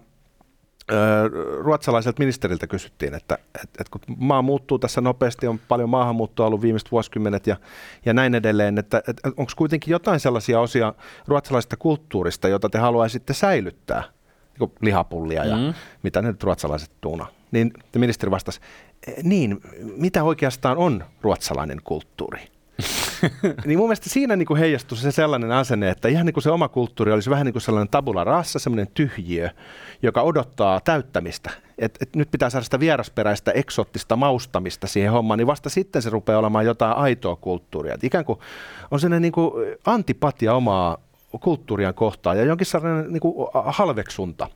ruotsalaiselta 1.61 2.19
ministeriltä 2.23 2.67
kysyttiin, 2.67 3.15
että, 3.15 3.35
että, 3.45 3.61
että 3.63 3.91
kun 3.91 4.01
maa 4.17 4.43
muuttuu 4.43 4.79
tässä 4.79 5.01
nopeasti, 5.01 5.47
on 5.47 5.61
paljon 5.69 5.89
maahanmuuttoa 5.89 6.47
ollut 6.47 6.63
viimeiset 6.63 6.93
vuosikymmenet 6.93 7.47
ja, 7.47 7.57
ja 8.05 8.15
näin 8.15 8.35
edelleen, 8.35 8.79
että, 8.79 8.99
että 9.09 9.29
onko 9.37 9.53
kuitenkin 9.57 9.93
jotain 9.93 10.21
sellaisia 10.21 10.61
osia 10.61 10.95
ruotsalaisesta 11.27 11.77
kulttuurista, 11.77 12.49
jota 12.49 12.69
te 12.69 12.79
haluaisitte 12.79 13.35
säilyttää, 13.35 14.01
niin 14.49 14.59
kuin 14.59 14.73
lihapullia 14.81 15.45
ja 15.45 15.57
Mm. 15.57 15.75
mitä 16.03 16.23
ne 16.23 16.29
nyt 16.29 16.43
ruotsalaiset 16.45 16.91
tuuna. 17.01 17.27
Niin 17.51 17.73
ministeri 17.97 18.31
vastasi, 18.31 18.61
"Eh, 19.07 19.15
niin, 19.25 19.61
mitä 19.97 20.23
oikeastaan 20.25 20.77
on 20.77 21.05
ruotsalainen 21.23 21.79
kulttuuri? 21.85 22.41
niin 23.67 23.79
mun 23.79 23.89
mielestä 23.89 24.11
siinä 24.11 24.37
niin 24.37 24.47
kuin 24.47 24.61
heijastui 24.61 24.99
se 24.99 25.13
sellainen 25.13 25.53
asenne, 25.53 25.91
että 25.91 26.09
ihan 26.09 26.27
niin 26.27 26.35
kuin 26.35 26.43
se 26.43 26.51
oma 26.51 26.69
kulttuuri 26.69 27.13
olisi 27.13 27.31
vähän 27.31 27.45
niin 27.45 27.53
kuin 27.53 27.63
sellainen 27.63 27.89
tabula 27.89 28.25
rasa, 28.25 28.59
sellainen 28.59 28.89
tyhjiö, 28.95 29.51
joka 30.03 30.23
odottaa 30.23 30.81
täyttämistä. 30.81 31.51
Et, 31.79 31.99
et 32.01 32.17
nyt 32.17 32.31
pitää 32.31 32.51
saada 32.51 32.65
sitä 32.65 32.81
vierasperäistä, 32.81 33.51
eksoottista 33.51 34.17
maustamista 34.17 34.87
siihen 34.87 35.13
hommaan, 35.13 35.39
niin 35.39 35.47
vasta 35.47 35.71
sitten 35.71 36.03
se 36.03 36.11
rupeaa 36.11 36.39
olemaan 36.39 36.67
jotain 36.67 36.97
aitoa 36.97 37.37
kulttuuria. 37.37 37.95
Et 37.95 38.05
ikään 38.05 38.25
kuin 38.25 38.39
on 38.91 39.01
sellainen 39.01 39.23
niin 39.23 39.33
kuin 39.33 39.53
antipatia 39.87 40.55
omaa 40.55 40.99
kulttuuriaan 41.41 41.95
kohtaan 41.95 42.39
ja 42.39 42.45
jonkin 42.45 42.67
sellainen 42.67 43.13
niin 43.13 43.21
kuin 43.21 43.49
halveksunta. 43.55 44.49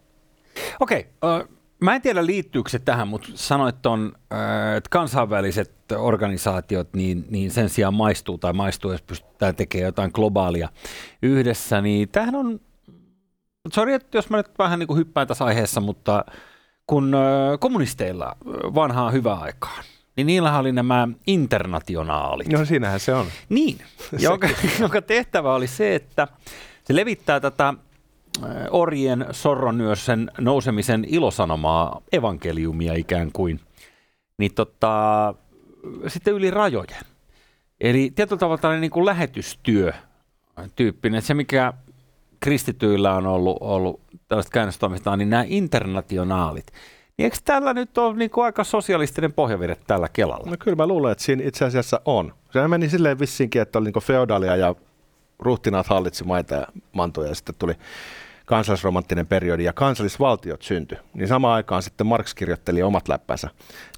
Okei, 0.81 1.07
okay, 1.23 1.47
mä 1.83 1.95
en 1.95 2.03
tiedä 2.03 2.27
liittyykö 2.27 2.71
se 2.71 2.79
tähän, 2.79 3.09
mutta 3.09 3.29
sanoit 3.35 3.83
ton, 3.83 4.12
ö, 4.33 4.77
että 4.77 4.91
kansainväliset 4.91 5.73
organisaatiot, 5.97 6.95
niin, 6.95 7.25
niin 7.31 7.51
sen 7.51 7.69
sijaan 7.69 7.95
maistuu 7.95 8.39
tai 8.39 8.53
maistuu, 8.53 8.93
jos 8.93 9.03
pystytään 9.03 9.57
tekemään 9.57 9.87
jotain 9.87 10.11
globaalia 10.15 10.69
yhdessä, 11.23 11.81
niin 11.81 12.09
tämähän 12.09 12.35
on, 12.35 12.61
sori, 13.73 13.95
että 13.95 14.19
jos 14.19 14.31
mä 14.31 14.37
nyt 14.37 14.59
vähän 14.59 14.79
niin 14.79 14.87
kuin 14.87 14.99
hyppään 14.99 15.27
tässä 15.27 15.45
aiheessa, 15.45 15.81
mutta 15.81 16.25
kun 16.87 17.15
ö, 17.15 17.59
kommunisteilla 17.61 18.37
ö, 18.47 18.75
vanhaa 18.75 19.11
hyvää 19.11 19.35
aikaan, 19.35 19.85
niin 20.17 20.27
niillähän 20.27 20.61
oli 20.61 20.73
nämä 20.73 21.09
internationaalit. 21.27 22.49
No 22.49 22.65
siinähän 22.65 23.01
se 23.01 23.15
on. 23.15 23.27
Niin, 23.49 23.79
jonka, 24.19 24.49
jonka 24.81 25.03
tehtävä 25.03 25.55
oli 25.55 25.67
se, 25.67 25.95
että 25.95 26.29
se 26.85 26.97
levittää 26.97 27.41
tätä 27.41 27.75
äh, 28.45 28.51
orjen 28.71 29.27
sorronyössen 29.31 30.31
nousemisen 30.39 31.05
ilosanomaa, 31.09 32.01
evankeliumia 32.12 32.95
ikään 32.95 33.33
kuin, 33.33 33.61
niin 34.39 34.55
tota, 34.55 35.35
sitten 36.07 36.35
yli 36.35 36.51
rajojen. 36.51 37.03
Eli 37.81 38.12
tietyllä 38.15 38.41
tavalla 38.41 38.59
tällainen 38.59 38.81
niin 38.81 38.91
kuin 38.91 39.07
lähetystyö 39.07 39.93
tyyppinen, 40.77 41.23
se 41.23 41.35
mikä 41.35 41.73
kristityillä 42.41 43.15
on 43.15 43.27
ollut, 43.27 43.57
ollut 43.61 44.01
tällaista 44.29 44.51
käännöstoimistaa, 44.51 45.17
niin 45.17 45.31
nämä 45.31 45.45
internationaalit. 45.47 46.67
Niin 47.19 47.25
eikö 47.25 47.37
tällä 47.45 47.75
nyt 47.75 47.99
ole 47.99 48.17
niin 48.17 48.31
kuin 48.31 48.45
aika 48.45 48.65
sosialistinen 48.65 49.33
pohjavire 49.33 49.77
tällä 49.87 50.09
Kelalla? 50.09 50.51
No 50.51 50.57
kyllä 50.61 50.77
mä 50.77 50.87
luulen, 50.87 51.12
että 51.12 51.25
siinä 51.25 51.43
itse 51.45 51.65
asiassa 51.65 52.01
on. 52.05 52.35
Se 52.53 52.69
meni 52.69 52.89
silleen 52.89 53.19
vissiinkin, 53.19 53.62
että 53.62 53.79
oli 53.79 53.91
niin 53.91 54.03
feodaalia 54.03 54.57
ja 54.57 54.75
ruhtinaat 55.39 55.87
hallitsi 55.87 56.25
maita 56.25 56.55
ja 56.55 56.67
mantoja 56.93 57.29
ja 57.29 57.35
sitten 57.35 57.55
tuli 57.59 57.75
kansallisromanttinen 58.47 59.27
periodi 59.27 59.65
ja 59.65 59.73
kansallisvaltiot 59.73 60.63
syntyi. 60.63 60.99
Niin 61.15 61.29
samaan 61.29 61.55
aikaan 61.55 61.83
sitten 61.83 62.07
Marx 62.07 62.35
kirjoitteli 62.35 62.83
omat 62.83 63.09
läppänsä. 63.09 63.49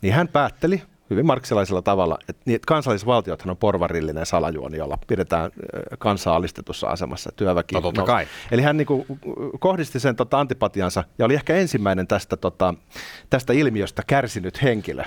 Niin 0.02 0.14
hän 0.14 0.28
päätteli 0.28 0.82
hyvin 1.10 1.26
marksilaisella 1.26 1.82
tavalla, 1.82 2.18
että, 2.28 2.42
niin, 2.44 2.56
että 2.56 2.66
kansallisvaltiothan 2.66 3.50
on 3.50 3.56
porvarillinen 3.56 4.26
salajuoni, 4.26 4.76
jolla 4.76 4.98
pidetään 5.06 5.50
kansaa 5.98 6.36
alistetussa 6.36 6.86
asemassa 6.86 7.32
työväki. 7.36 7.74
No, 7.74 7.80
totta 7.80 8.00
no. 8.00 8.06
kai. 8.06 8.26
Eli 8.50 8.62
hän 8.62 8.76
niin 8.76 8.86
kuin, 8.86 9.06
kohdisti 9.60 10.00
sen 10.00 10.16
tota, 10.16 10.40
antipatiansa 10.40 11.04
ja 11.18 11.24
oli 11.24 11.34
ehkä 11.34 11.54
ensimmäinen 11.54 12.06
tästä, 12.06 12.36
tota, 12.36 12.74
tästä 13.30 13.52
ilmiöstä 13.52 14.02
kärsinyt 14.06 14.62
henkilö. 14.62 15.04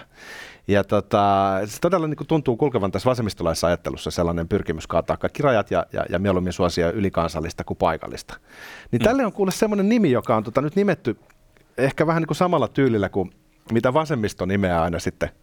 Ja 0.68 0.84
tota, 0.84 1.54
se 1.66 1.80
todella 1.80 2.08
niin 2.08 2.18
kuin 2.18 2.28
tuntuu 2.28 2.58
kulkevan 2.58 2.92
tässä 2.92 3.10
vasemmistolaisessa 3.10 3.68
ajattelussa 3.68 4.12
sellainen 4.12 4.48
pyrkimys 4.48 4.88
kaataa 4.88 5.18
kaikki 5.18 5.44
rajat 5.44 5.72
ja, 5.72 5.86
ja, 5.94 6.06
ja 6.10 6.20
mieluummin 6.20 6.54
suosia 6.54 6.92
ylikansallista 6.92 7.64
kuin 7.64 7.78
paikallista. 7.78 8.38
Niin 8.92 9.02
mm. 9.02 9.04
tälle 9.04 9.26
on 9.26 9.34
kuule 9.34 9.52
semmoinen 9.52 9.90
nimi, 9.90 10.12
joka 10.12 10.36
on 10.36 10.44
tota, 10.44 10.62
nyt 10.62 10.76
nimetty 10.76 11.18
ehkä 11.78 12.08
vähän 12.08 12.22
niin 12.22 12.28
kuin 12.28 12.38
samalla 12.38 12.68
tyylillä 12.68 13.10
kuin 13.10 13.32
mitä 13.72 13.94
vasemmisto 13.94 14.46
nimeää 14.46 14.82
aina 14.84 15.00
sitten– 15.00 15.30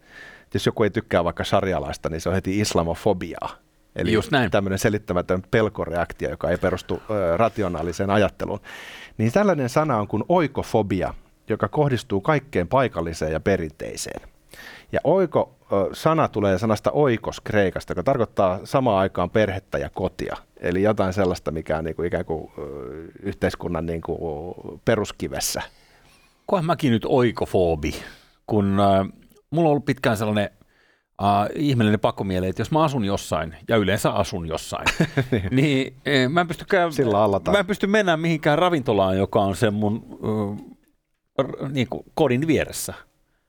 jos 0.54 0.66
joku 0.66 0.82
ei 0.82 0.90
tykkää 0.90 1.24
vaikka 1.24 1.44
sarjalaista, 1.44 2.08
niin 2.08 2.20
se 2.20 2.28
on 2.28 2.34
heti 2.34 2.60
islamofobiaa. 2.60 3.56
Eli 3.96 4.12
Just 4.12 4.30
näin. 4.30 4.50
tämmöinen 4.50 4.78
selittämätön 4.78 5.42
pelkoreaktio, 5.50 6.30
joka 6.30 6.50
ei 6.50 6.56
perustu 6.56 7.02
ö, 7.10 7.36
rationaaliseen 7.36 8.10
ajatteluun. 8.10 8.60
Niin 9.18 9.32
tällainen 9.32 9.68
sana 9.68 9.98
on 9.98 10.08
kuin 10.08 10.24
oikofobia, 10.28 11.14
joka 11.48 11.68
kohdistuu 11.68 12.20
kaikkeen 12.20 12.68
paikalliseen 12.68 13.32
ja 13.32 13.40
perinteiseen. 13.40 14.28
Ja 14.92 15.00
oiko-sana 15.04 16.28
tulee 16.28 16.58
sanasta 16.58 16.90
oikos 16.90 17.40
kreikasta, 17.40 17.90
joka 17.90 18.02
tarkoittaa 18.02 18.60
samaan 18.64 18.98
aikaan 18.98 19.30
perhettä 19.30 19.78
ja 19.78 19.90
kotia. 19.90 20.36
Eli 20.60 20.82
jotain 20.82 21.12
sellaista, 21.12 21.50
mikä 21.50 21.78
on 21.78 21.84
niin 21.84 21.96
kuin 21.96 22.06
ikään 22.06 22.24
kuin 22.24 22.52
yhteiskunnan 23.22 23.86
niin 23.86 24.00
kuin 24.00 24.18
peruskivessä. 24.84 25.62
Koen 26.46 26.64
mäkin 26.64 26.92
nyt 26.92 27.04
oikofobi, 27.08 27.94
kun 28.46 28.64
mulla 29.50 29.68
on 29.68 29.70
ollut 29.70 29.84
pitkään 29.84 30.16
sellainen 30.16 30.50
uh, 31.22 31.26
ihmeellinen 31.54 32.00
pakkomiele, 32.00 32.48
että 32.48 32.60
jos 32.60 32.70
mä 32.70 32.84
asun 32.84 33.04
jossain, 33.04 33.56
ja 33.68 33.76
yleensä 33.76 34.10
asun 34.10 34.48
jossain, 34.48 34.86
niin, 35.30 35.48
niin 35.50 35.96
eh, 36.06 36.28
mä, 36.28 36.40
en 36.40 36.48
pysty 36.48 36.64
käy, 36.70 36.90
mä 37.52 37.58
en 37.58 37.66
pysty 37.66 37.86
mennä 37.86 38.16
mihinkään 38.16 38.58
ravintolaan, 38.58 39.18
joka 39.18 39.40
on 39.40 39.56
sen 39.56 39.74
mun 39.74 40.18
r, 41.42 41.68
niin 41.68 41.88
kuin 41.90 42.02
kodin 42.14 42.46
vieressä. 42.46 42.94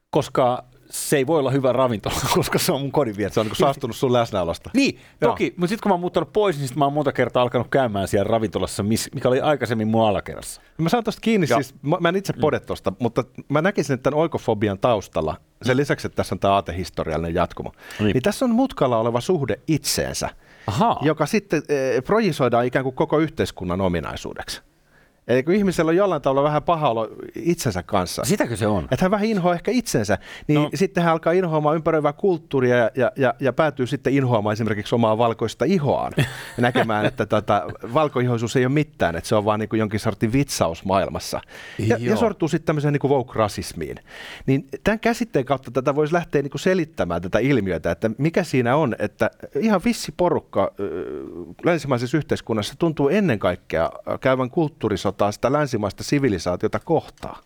Koska 0.10 0.64
se 0.90 1.18
ei 1.18 1.28
voi 1.28 1.40
olla 1.40 1.52
hyvä 1.52 1.74
ravintola, 1.74 2.16
koska 2.36 2.60
se 2.60 2.72
on 2.72 2.82
mun 2.82 2.92
kodin 2.92 3.18
vieressä. 3.18 3.34
Se 3.34 3.40
on 3.40 3.46
niin 3.46 3.56
saastunut 3.56 3.96
sun 3.96 4.14
läsnäolosta. 4.14 4.70
Niin, 4.74 5.00
toki. 5.20 5.54
Mutta 5.58 5.70
sitten 5.70 5.84
kun 5.84 5.90
mä 5.90 5.94
oon 5.94 6.00
muuttanut 6.00 6.34
pois, 6.34 6.58
niin 6.58 6.68
sit 6.68 6.78
mä 6.78 6.86
oon 6.86 6.94
monta 6.94 7.12
kertaa 7.12 7.44
alkanut 7.44 7.68
käymään 7.72 8.08
siellä 8.08 8.28
ravintolassa, 8.28 8.84
mikä 8.84 9.28
oli 9.28 9.42
aikaisemmin 9.42 9.88
mun 9.88 10.08
alakerrassa. 10.08 10.62
Mä 10.78 10.90
saan 10.90 11.04
tosta 11.04 11.22
kiinni, 11.22 11.48
siis 11.48 11.76
mä, 11.82 11.98
mä 12.00 12.10
en 12.10 12.16
itse 12.16 12.34
mm. 12.34 12.42
pode 12.42 12.60
tosta, 12.60 12.94
mutta 13.00 13.24
mä 13.50 13.62
näkisin, 13.62 13.94
että 13.94 14.04
tämän 14.04 14.20
oikofobian 14.20 14.80
taustalla, 14.80 15.36
sen 15.62 15.76
mm. 15.76 15.78
lisäksi, 15.78 16.08
että 16.08 16.16
tässä 16.16 16.36
on 16.36 16.40
tämä 16.40 16.54
aatehistoriallinen 16.54 17.36
jatkumo, 17.36 17.72
niin. 18.00 18.14
niin 18.14 18.24
tässä 18.24 18.46
on 18.46 18.52
mutkalla 18.52 18.98
oleva 18.98 19.22
suhde 19.22 19.60
itseensä, 19.68 20.30
Aha. 20.68 20.98
joka 21.02 21.26
sitten 21.26 21.64
e, 21.70 22.02
projisoidaan 22.02 22.66
ikään 22.66 22.84
kuin 22.84 22.96
koko 22.96 23.20
yhteiskunnan 23.20 23.82
ominaisuudeksi. 23.82 24.62
Eli 25.28 25.44
kun 25.44 25.54
ihmisellä 25.54 25.90
on 25.90 25.96
jollain 25.96 26.22
tavalla 26.22 26.44
vähän 26.44 26.64
paha 26.64 26.90
olo 26.90 27.10
itsensä 27.36 27.84
kanssa. 27.84 28.24
Sitäkö 28.26 28.56
se 28.56 28.68
on? 28.68 28.84
Että 28.84 29.06
hän 29.06 29.12
vähän 29.12 29.26
inhoaa 29.26 29.56
ehkä 29.56 29.72
itsensä, 29.72 30.18
niin 30.48 30.62
no. 30.62 30.70
sitten 30.74 31.04
hän 31.04 31.14
alkaa 31.14 31.34
inhoamaan 31.34 31.76
ympäröivää 31.76 32.14
kulttuuria 32.14 32.78
ja, 32.78 32.92
ja, 32.96 33.12
ja, 33.16 33.34
ja 33.40 33.54
päätyy 33.54 33.88
sitten 33.88 34.14
inhoamaan 34.14 34.54
esimerkiksi 34.54 34.96
omaa 34.96 35.18
valkoista 35.18 35.66
ihoaan. 35.66 36.14
Ja 36.18 36.24
näkemään, 36.58 37.06
että 37.06 37.26
tota, 37.26 37.64
valkoihoisuus 37.94 38.56
ei 38.56 38.66
ole 38.66 38.74
mitään, 38.74 39.16
että 39.16 39.28
se 39.28 39.36
on 39.36 39.46
vaan 39.46 39.60
niin 39.60 39.70
kuin 39.70 39.80
jonkin 39.80 40.00
sortin 40.00 40.34
vitsaus 40.34 40.86
maailmassa. 40.86 41.42
Ja, 41.80 41.98
ja 42.00 42.16
sortuu 42.16 42.48
sitten 42.48 42.66
tämmöiseen 42.66 42.94
niin 42.94 43.12
woke-rasismiin. 43.12 43.98
Niin 44.46 44.68
tämän 44.84 45.00
käsitteen 45.00 45.46
kautta 45.46 45.72
tätä 45.72 45.96
voisi 45.96 46.14
lähteä 46.14 46.42
niin 46.42 46.52
kuin 46.52 46.62
selittämään 46.62 47.22
tätä 47.22 47.40
ilmiötä, 47.40 47.92
että 47.92 48.12
mikä 48.18 48.44
siinä 48.44 48.76
on, 48.76 48.96
että 49.00 49.32
ihan 49.60 49.82
vissi 49.86 50.14
porukka 50.18 50.72
länsimaisessa 51.64 52.18
yhteiskunnassa 52.18 52.74
tuntuu 52.80 53.10
ennen 53.10 53.40
kaikkea 53.40 53.90
käyvän 54.22 54.50
kulttuurisota 54.50 55.15
sotaa 55.16 55.32
sitä 55.32 55.52
länsimaista 55.52 56.04
sivilisaatiota 56.04 56.80
kohtaan. 56.80 57.44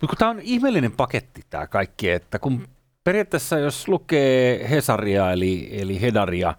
Mutta 0.00 0.16
tämä 0.18 0.30
on 0.30 0.40
ihmeellinen 0.40 0.92
paketti 0.92 1.42
tämä 1.50 1.66
kaikki, 1.66 2.10
että 2.10 2.38
kun 2.38 2.68
periaatteessa 3.04 3.58
jos 3.58 3.88
lukee 3.88 4.70
Hesaria 4.70 5.32
eli, 5.32 5.68
eli 5.72 6.00
Hedaria, 6.00 6.54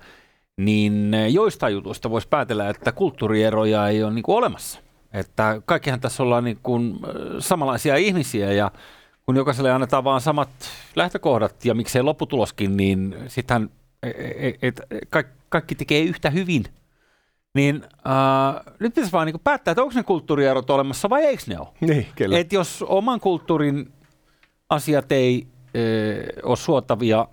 niin 0.57 1.15
joistain 1.29 1.73
jutuista 1.73 2.09
voisi 2.09 2.27
päätellä, 2.27 2.69
että 2.69 2.91
kulttuurieroja 2.91 3.87
ei 3.87 4.03
ole 4.03 4.13
niin 4.13 4.23
kuin 4.23 4.35
olemassa. 4.35 4.79
Että 5.13 5.61
kaikkihan 5.65 5.99
tässä 5.99 6.23
ollaan 6.23 6.43
niin 6.43 6.59
kuin 6.63 6.99
samanlaisia 7.39 7.95
ihmisiä 7.95 8.51
ja 8.51 8.71
kun 9.25 9.35
jokaiselle 9.35 9.71
annetaan 9.71 10.03
vaan 10.03 10.21
samat 10.21 10.49
lähtökohdat 10.95 11.65
ja 11.65 11.73
miksei 11.73 12.01
lopputuloskin, 12.01 12.77
niin 12.77 13.15
sittenhän 13.27 13.69
et, 14.03 14.55
et, 14.61 14.81
et, 14.91 15.07
kaikki 15.49 15.75
tekee 15.75 16.01
yhtä 16.01 16.29
hyvin– 16.29 16.63
niin 17.53 17.83
äh, 17.85 18.73
nyt 18.79 18.93
pitäisi 18.93 19.11
vaan 19.11 19.27
niin 19.27 19.39
päättää, 19.43 19.71
että 19.71 19.83
onko 19.83 19.93
ne 19.95 20.03
kulttuurierot 20.03 20.69
olemassa 20.69 21.09
vai 21.09 21.25
eikö 21.25 21.43
ne 21.47 21.59
ole. 21.59 21.67
Niin, 21.81 22.07
kyllä. 22.15 22.37
Et 22.37 22.53
jos 22.53 22.85
oman 22.87 23.19
kulttuurin 23.19 23.91
asiat 24.69 25.11
ei 25.11 25.47
äh, 25.47 25.81
ole 26.43 26.57
suotavia, 26.57 27.27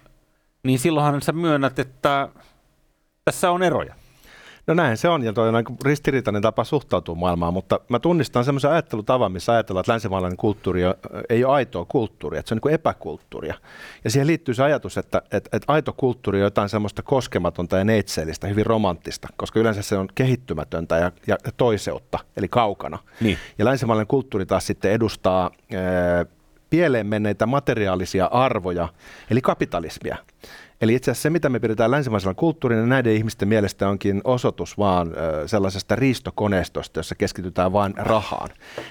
niin 0.62 0.78
silloinhan 0.78 1.22
sä 1.22 1.32
myönnät, 1.32 1.78
että 1.78 2.28
tässä 3.24 3.50
on 3.50 3.62
eroja. 3.62 3.94
No 4.68 4.74
näin 4.74 4.96
se 4.96 5.08
on, 5.08 5.22
ja 5.22 5.32
toi 5.32 5.48
on 5.48 5.54
aika 5.54 5.72
ristiriitainen 5.84 6.42
tapa 6.42 6.64
suhtautua 6.64 7.14
maailmaan, 7.14 7.52
mutta 7.52 7.80
mä 7.88 7.98
tunnistan 7.98 8.44
semmoisen 8.44 8.70
ajattelutavan, 8.70 9.32
missä 9.32 9.52
ajatellaan, 9.52 9.80
että 9.80 9.92
länsimaalainen 9.92 10.36
kulttuuri 10.36 10.82
ei 11.28 11.44
ole 11.44 11.54
aitoa 11.54 11.84
kulttuuria, 11.84 12.40
että 12.40 12.48
se 12.48 12.54
on 12.54 12.60
niin 12.64 12.74
epäkulttuuria. 12.74 13.54
Ja 14.04 14.10
siihen 14.10 14.26
liittyy 14.26 14.54
se 14.54 14.62
ajatus, 14.62 14.98
että, 14.98 15.22
että, 15.32 15.56
että 15.56 15.72
aito 15.72 15.92
kulttuuri 15.92 16.38
on 16.38 16.44
jotain 16.44 16.68
semmoista 16.68 17.02
koskematonta 17.02 17.76
ja 17.76 17.84
neitseellistä, 17.84 18.46
hyvin 18.46 18.66
romanttista, 18.66 19.28
koska 19.36 19.60
yleensä 19.60 19.82
se 19.82 19.96
on 19.96 20.08
kehittymätöntä 20.14 20.96
ja, 20.96 21.12
ja 21.26 21.36
toiseutta, 21.56 22.18
eli 22.36 22.48
kaukana. 22.48 22.98
Niin. 23.20 23.38
Ja 23.58 23.64
länsimaalainen 23.64 24.06
kulttuuri 24.06 24.46
taas 24.46 24.66
sitten 24.66 24.92
edustaa... 24.92 25.50
Ää, 25.74 26.26
pieleen 26.70 27.06
menneitä 27.06 27.46
materiaalisia 27.46 28.26
arvoja, 28.26 28.88
eli 29.30 29.40
kapitalismia. 29.40 30.16
Eli 30.80 30.94
itse 30.94 31.10
asiassa 31.10 31.22
se, 31.22 31.30
mitä 31.30 31.48
me 31.48 31.60
pidetään 31.60 31.90
länsimaisella 31.90 32.34
kulttuurina, 32.34 32.86
näiden 32.86 33.12
ihmisten 33.12 33.48
mielestä 33.48 33.88
onkin 33.88 34.20
osoitus 34.24 34.78
vaan 34.78 35.10
sellaisesta 35.46 35.96
riistokoneistosta, 35.96 36.98
jossa 36.98 37.14
keskitytään 37.14 37.72
vain 37.72 37.94
rahaan. 37.96 38.48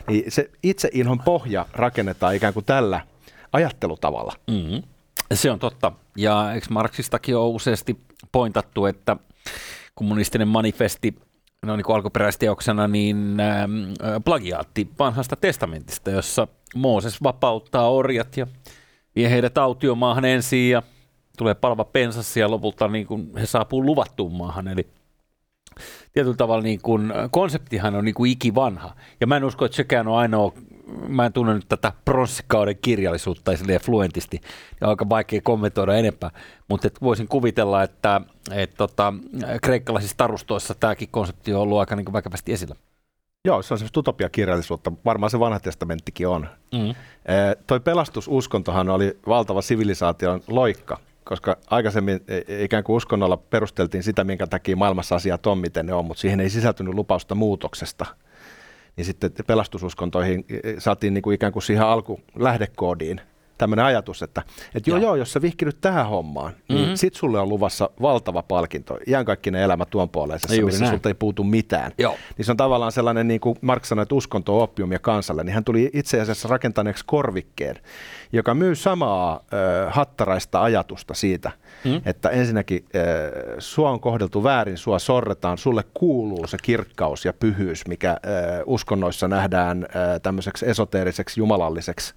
Niin 0.07 0.31
se 0.31 0.51
itse 0.63 0.89
inhon 0.93 1.19
pohja 1.19 1.65
rakennetaan 1.73 2.35
ikään 2.35 2.53
kuin 2.53 2.65
tällä 2.65 3.01
ajattelutavalla. 3.53 4.33
Mm-hmm. 4.47 4.83
Se 5.33 5.51
on 5.51 5.59
totta. 5.59 5.91
Ja 6.17 6.53
eikö 6.53 6.67
Marksistakin 6.69 7.37
ole 7.37 7.55
useasti 7.55 7.97
pointattu, 8.31 8.85
että 8.85 9.17
kommunistinen 9.95 10.47
manifesti 10.47 11.15
no 11.65 11.75
niin 11.75 11.85
alkuperäisteoksena 11.89 12.87
niin 12.87 13.37
äh, 13.39 13.67
plagiaatti 14.25 14.89
vanhasta 14.99 15.35
testamentista, 15.35 16.11
jossa 16.11 16.47
Mooses 16.75 17.23
vapauttaa 17.23 17.91
orjat 17.91 18.37
ja 18.37 18.47
vie 19.15 19.29
heidät 19.29 19.57
autiomaahan 19.57 20.25
ensin 20.25 20.69
ja 20.69 20.83
tulee 21.37 21.53
palva 21.53 21.83
pensassa 21.83 22.39
ja 22.39 22.51
lopulta 22.51 22.87
niin 22.87 23.07
kuin 23.07 23.31
he 23.35 23.45
saapuu 23.45 23.85
luvattuun 23.85 24.33
maahan. 24.33 24.67
Eli 24.67 24.87
tietyllä 26.13 26.37
tavalla 26.37 26.63
niin 26.63 26.81
kuin, 26.81 27.13
konseptihan 27.31 27.95
on 27.95 28.05
niin 28.05 28.15
kuin 28.15 28.31
ikivanha. 28.31 28.95
Ja 29.21 29.27
mä 29.27 29.37
en 29.37 29.43
usko, 29.43 29.65
että 29.65 29.75
sekään 29.75 30.07
on 30.07 30.17
ainoa, 30.17 30.53
mä 31.07 31.25
en 31.25 31.33
tunne 31.33 31.53
nyt 31.53 31.69
tätä 31.69 31.93
pronssikauden 32.05 32.77
kirjallisuutta 32.81 33.57
silleen 33.57 33.81
fluentisti, 33.81 34.41
ja 34.81 34.87
aika 34.87 35.09
vaikea 35.09 35.41
kommentoida 35.43 35.95
enempää, 35.95 36.31
mutta 36.67 36.89
voisin 37.01 37.27
kuvitella, 37.27 37.83
että 37.83 38.21
et, 38.51 38.73
tota, 38.77 39.13
kreikkalaisissa 39.61 40.17
tarustoissa 40.17 40.75
tämäkin 40.75 41.09
konsepti 41.11 41.53
on 41.53 41.61
ollut 41.61 41.79
aika 41.79 41.95
niin 41.95 42.05
kuin 42.05 42.13
väkevästi 42.13 42.53
esillä. 42.53 42.75
Joo, 43.45 43.61
se 43.61 43.73
on 43.73 43.77
semmoista 43.77 43.99
utopiakirjallisuutta. 43.99 44.91
Varmaan 45.05 45.29
se 45.29 45.39
vanha 45.39 45.59
testamenttikin 45.59 46.27
on. 46.27 46.49
Mm. 46.73 46.89
E, 46.89 46.95
toi 47.67 47.79
pelastususkontohan 47.79 48.89
oli 48.89 49.17
valtava 49.27 49.61
sivilisaation 49.61 50.41
loikka 50.47 50.99
koska 51.27 51.57
aikaisemmin 51.67 52.19
e, 52.27 52.63
ikään 52.63 52.83
kuin 52.83 52.95
uskonnolla 52.95 53.37
perusteltiin 53.37 54.03
sitä, 54.03 54.23
minkä 54.23 54.47
takia 54.47 54.75
maailmassa 54.75 55.15
asiat 55.15 55.47
on, 55.47 55.57
miten 55.57 55.85
ne 55.85 55.93
on, 55.93 56.05
mutta 56.05 56.21
siihen 56.21 56.39
ei 56.39 56.49
sisältynyt 56.49 56.93
lupausta 56.93 57.35
muutoksesta. 57.35 58.05
Niin 58.97 59.05
sitten 59.05 59.31
pelastususkontoihin 59.47 60.45
e, 60.49 60.69
e, 60.69 60.79
saatiin 60.79 61.13
niin 61.13 61.21
kuin 61.21 61.35
ikään 61.35 61.53
kuin 61.53 61.63
siihen 61.63 61.85
alku 61.85 62.21
lähdekoodiin 62.35 63.21
tämmöinen 63.57 63.85
ajatus, 63.85 64.23
että, 64.23 64.43
että 64.75 64.89
joo, 64.89 64.99
joo, 64.99 65.15
jos 65.15 65.33
sä 65.33 65.41
vihkinyt 65.41 65.81
tähän 65.81 66.07
hommaan, 66.07 66.53
niin 66.69 66.79
mm-hmm. 66.79 66.95
sit 66.95 67.13
sulle 67.13 67.39
on 67.39 67.49
luvassa 67.49 67.89
valtava 68.01 68.43
palkinto, 68.43 68.97
ne 69.51 69.63
elämä 69.63 69.85
tuon 69.85 70.09
puoleisessa, 70.09 70.61
missä 70.65 70.83
näin. 70.83 70.93
sulta 70.93 71.09
ei 71.09 71.13
puutu 71.13 71.43
mitään. 71.43 71.91
Joo. 71.97 72.15
Niin 72.37 72.45
se 72.45 72.51
on 72.51 72.57
tavallaan 72.57 72.91
sellainen, 72.91 73.27
niin 73.27 73.39
kuin 73.39 73.57
Mark 73.61 73.85
sanoi, 73.85 74.03
että 74.03 74.15
uskonto 74.15 74.57
on 74.57 74.63
oppiumia 74.63 74.99
kansalle, 74.99 75.43
niin 75.43 75.53
hän 75.53 75.63
tuli 75.63 75.89
itse 75.93 76.21
asiassa 76.21 76.47
rakentaneeksi 76.47 77.03
korvikkeen, 77.07 77.75
joka 78.33 78.53
myy 78.53 78.75
samaa 78.75 79.33
äh, 79.33 79.93
hattaraista 79.93 80.63
ajatusta 80.63 81.13
siitä, 81.13 81.51
mm. 81.83 82.01
että 82.05 82.29
ensinnäkin 82.29 82.85
äh, 82.95 83.01
sua 83.59 83.89
on 83.89 83.99
kohdeltu 83.99 84.43
väärin, 84.43 84.77
sua 84.77 84.99
sorretaan, 84.99 85.57
sulle 85.57 85.83
kuuluu 85.93 86.47
se 86.47 86.57
kirkkaus 86.63 87.25
ja 87.25 87.33
pyhyys, 87.33 87.87
mikä 87.87 88.11
äh, 88.11 88.17
uskonnoissa 88.65 89.27
nähdään 89.27 89.83
äh, 89.83 90.21
tämmöiseksi 90.21 90.69
esoteeriseksi, 90.69 91.39
jumalalliseksi 91.39 92.13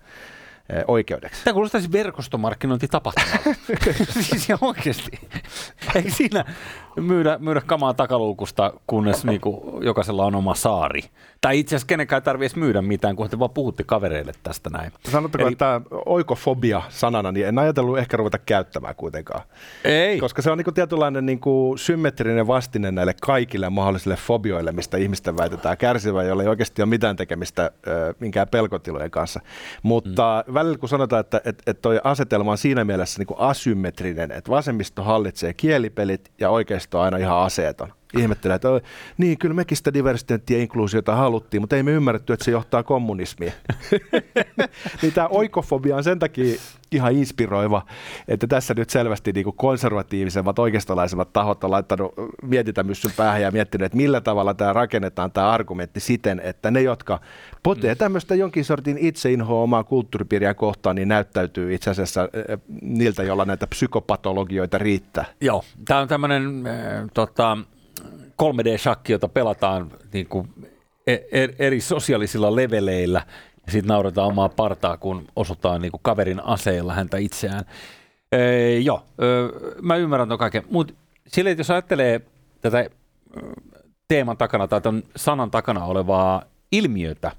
oikeudeksi. 0.88 1.44
Tämä 1.44 1.52
kuulostaa 1.54 1.80
siis 1.80 1.92
verkostomarkkinointitapahtumalta. 1.92 3.54
siis 4.10 4.48
oikeasti. 4.60 5.20
Eikö 5.94 6.10
siinä 6.10 6.44
myydä, 6.96 7.38
myydä 7.38 7.60
kamaa 7.66 7.94
takaluukusta, 7.94 8.72
kunnes 8.86 9.24
niinku 9.24 9.80
jokaisella 9.82 10.24
on 10.24 10.34
oma 10.34 10.54
saari? 10.54 11.02
Tai 11.40 11.58
itse 11.58 11.76
asiassa 11.76 11.86
kenenkään 11.86 12.20
ei 12.20 12.24
tarvitse 12.24 12.58
myydä 12.58 12.82
mitään, 12.82 13.16
kun 13.16 13.30
te 13.30 13.38
vaan 13.38 13.50
puhutte 13.50 13.84
kavereille 13.84 14.32
tästä 14.42 14.70
näin. 14.70 14.92
Sanotteko, 15.08 15.44
Eli... 15.44 15.52
että 15.52 15.80
oikofobia 16.06 16.82
sanana, 16.88 17.32
niin 17.32 17.46
en 17.46 17.58
ajatellut 17.58 17.98
ehkä 17.98 18.16
ruveta 18.16 18.38
käyttämään 18.38 18.94
kuitenkaan. 18.94 19.42
Ei. 19.84 20.18
Koska 20.18 20.42
se 20.42 20.50
on 20.50 20.58
niinku 20.58 20.72
tietynlainen 20.72 21.26
niinku 21.26 21.74
symmetrinen 21.78 22.46
vastine 22.46 22.90
näille 22.90 23.14
kaikille 23.20 23.70
mahdollisille 23.70 24.16
fobioille, 24.16 24.72
mistä 24.72 24.96
ihmisten 24.96 25.36
väitetään 25.36 25.76
kärsivän, 25.76 26.26
jolla 26.26 26.42
ei 26.42 26.48
oikeasti 26.48 26.82
ole 26.82 26.88
mitään 26.88 27.16
tekemistä 27.16 27.70
ö, 27.86 28.14
minkään 28.20 28.48
pelkotilojen 28.48 29.10
kanssa. 29.10 29.40
Mutta 29.82 30.44
mm. 30.46 30.54
välillä 30.54 30.78
kun 30.78 30.88
sanotaan, 30.88 31.20
että 31.20 31.40
et, 31.44 31.62
et 31.66 31.82
toi 31.82 32.00
asetelma 32.04 32.50
on 32.50 32.58
siinä 32.58 32.84
mielessä 32.84 33.18
niinku 33.18 33.34
asymmetrinen, 33.38 34.32
että 34.32 34.50
vasemmisto 34.50 35.02
hallitsee 35.02 35.52
kielipelit 35.52 36.30
ja 36.40 36.50
oikeisto 36.50 36.79
on 36.94 37.04
aina 37.04 37.16
ihan 37.16 37.38
aseeton 37.38 37.92
ihmettelee, 38.18 38.54
että 38.54 38.68
niin, 39.18 39.38
kyllä 39.38 39.54
mekin 39.54 39.76
sitä 39.76 39.94
diversiteettiä 39.94 40.56
ja 40.56 40.62
inkluusiota 40.62 41.16
haluttiin, 41.16 41.60
mutta 41.60 41.76
ei 41.76 41.82
me 41.82 41.90
ymmärretty, 41.90 42.32
että 42.32 42.44
se 42.44 42.50
johtaa 42.50 42.82
kommunismiin. 42.82 43.52
niin 45.02 45.12
tämä 45.14 45.28
oikofobia 45.28 45.96
on 45.96 46.04
sen 46.04 46.18
takia 46.18 46.54
ihan 46.92 47.12
inspiroiva, 47.12 47.86
että 48.28 48.46
tässä 48.46 48.74
nyt 48.74 48.90
selvästi 48.90 49.32
niin 49.32 49.46
konservatiivisemmat, 49.56 50.58
oikeistolaisemmat 50.58 51.32
tahot 51.32 51.64
on 51.64 51.70
laittanut 51.70 52.14
mietintämyssyn 52.42 53.12
päähän 53.16 53.42
ja 53.42 53.50
miettinyt, 53.50 53.86
että 53.86 53.96
millä 53.96 54.20
tavalla 54.20 54.54
tämä 54.54 54.72
rakennetaan 54.72 55.32
tämä 55.32 55.50
argumentti 55.50 56.00
siten, 56.00 56.40
että 56.44 56.70
ne, 56.70 56.82
jotka 56.82 57.20
potee 57.62 57.94
mm. 57.94 57.98
tämmöistä 57.98 58.34
jonkin 58.34 58.64
sortin 58.64 58.98
itseinhoa 58.98 59.62
omaa 59.62 59.84
kulttuuripiiriä 59.84 60.54
kohtaan, 60.54 60.96
niin 60.96 61.08
näyttäytyy 61.08 61.74
itse 61.74 61.90
asiassa 61.90 62.28
niiltä, 62.82 63.22
joilla 63.22 63.44
näitä 63.44 63.66
psykopatologioita 63.66 64.78
riittää. 64.78 65.24
Joo, 65.40 65.64
tämä 65.84 66.00
on 66.00 66.08
tämmöinen 66.08 66.66
äh, 66.66 67.08
tota, 67.14 67.58
3D-shakki, 68.42 69.12
jota 69.12 69.28
pelataan 69.28 69.90
niin 70.12 70.26
kuin 70.26 70.48
e-, 71.06 71.18
e-, 71.32 71.54
eri 71.58 71.80
sosiaalisilla 71.80 72.56
leveleillä, 72.56 73.26
ja 73.66 73.72
sitten 73.72 73.88
nauretaan 73.88 74.28
omaa 74.28 74.48
partaa, 74.48 74.96
kun 74.96 75.26
osutaan 75.36 75.80
niin 75.80 75.92
kuin 75.92 76.00
kaverin 76.02 76.44
aseilla 76.44 76.94
häntä 76.94 77.18
itseään. 77.18 77.64
Ee, 78.32 78.78
joo, 78.78 79.06
mä 79.82 79.96
ymmärrän 79.96 80.28
tuon 80.28 80.38
kaiken, 80.38 80.62
mutta 80.70 80.94
sille, 81.26 81.52
jos 81.52 81.70
ajattelee 81.70 82.20
tätä 82.60 82.90
teeman 84.08 84.36
takana 84.36 84.68
tai 84.68 84.80
tämän 84.80 85.02
sanan 85.16 85.50
takana 85.50 85.84
olevaa 85.84 86.42
ilmiötä, 86.72 87.32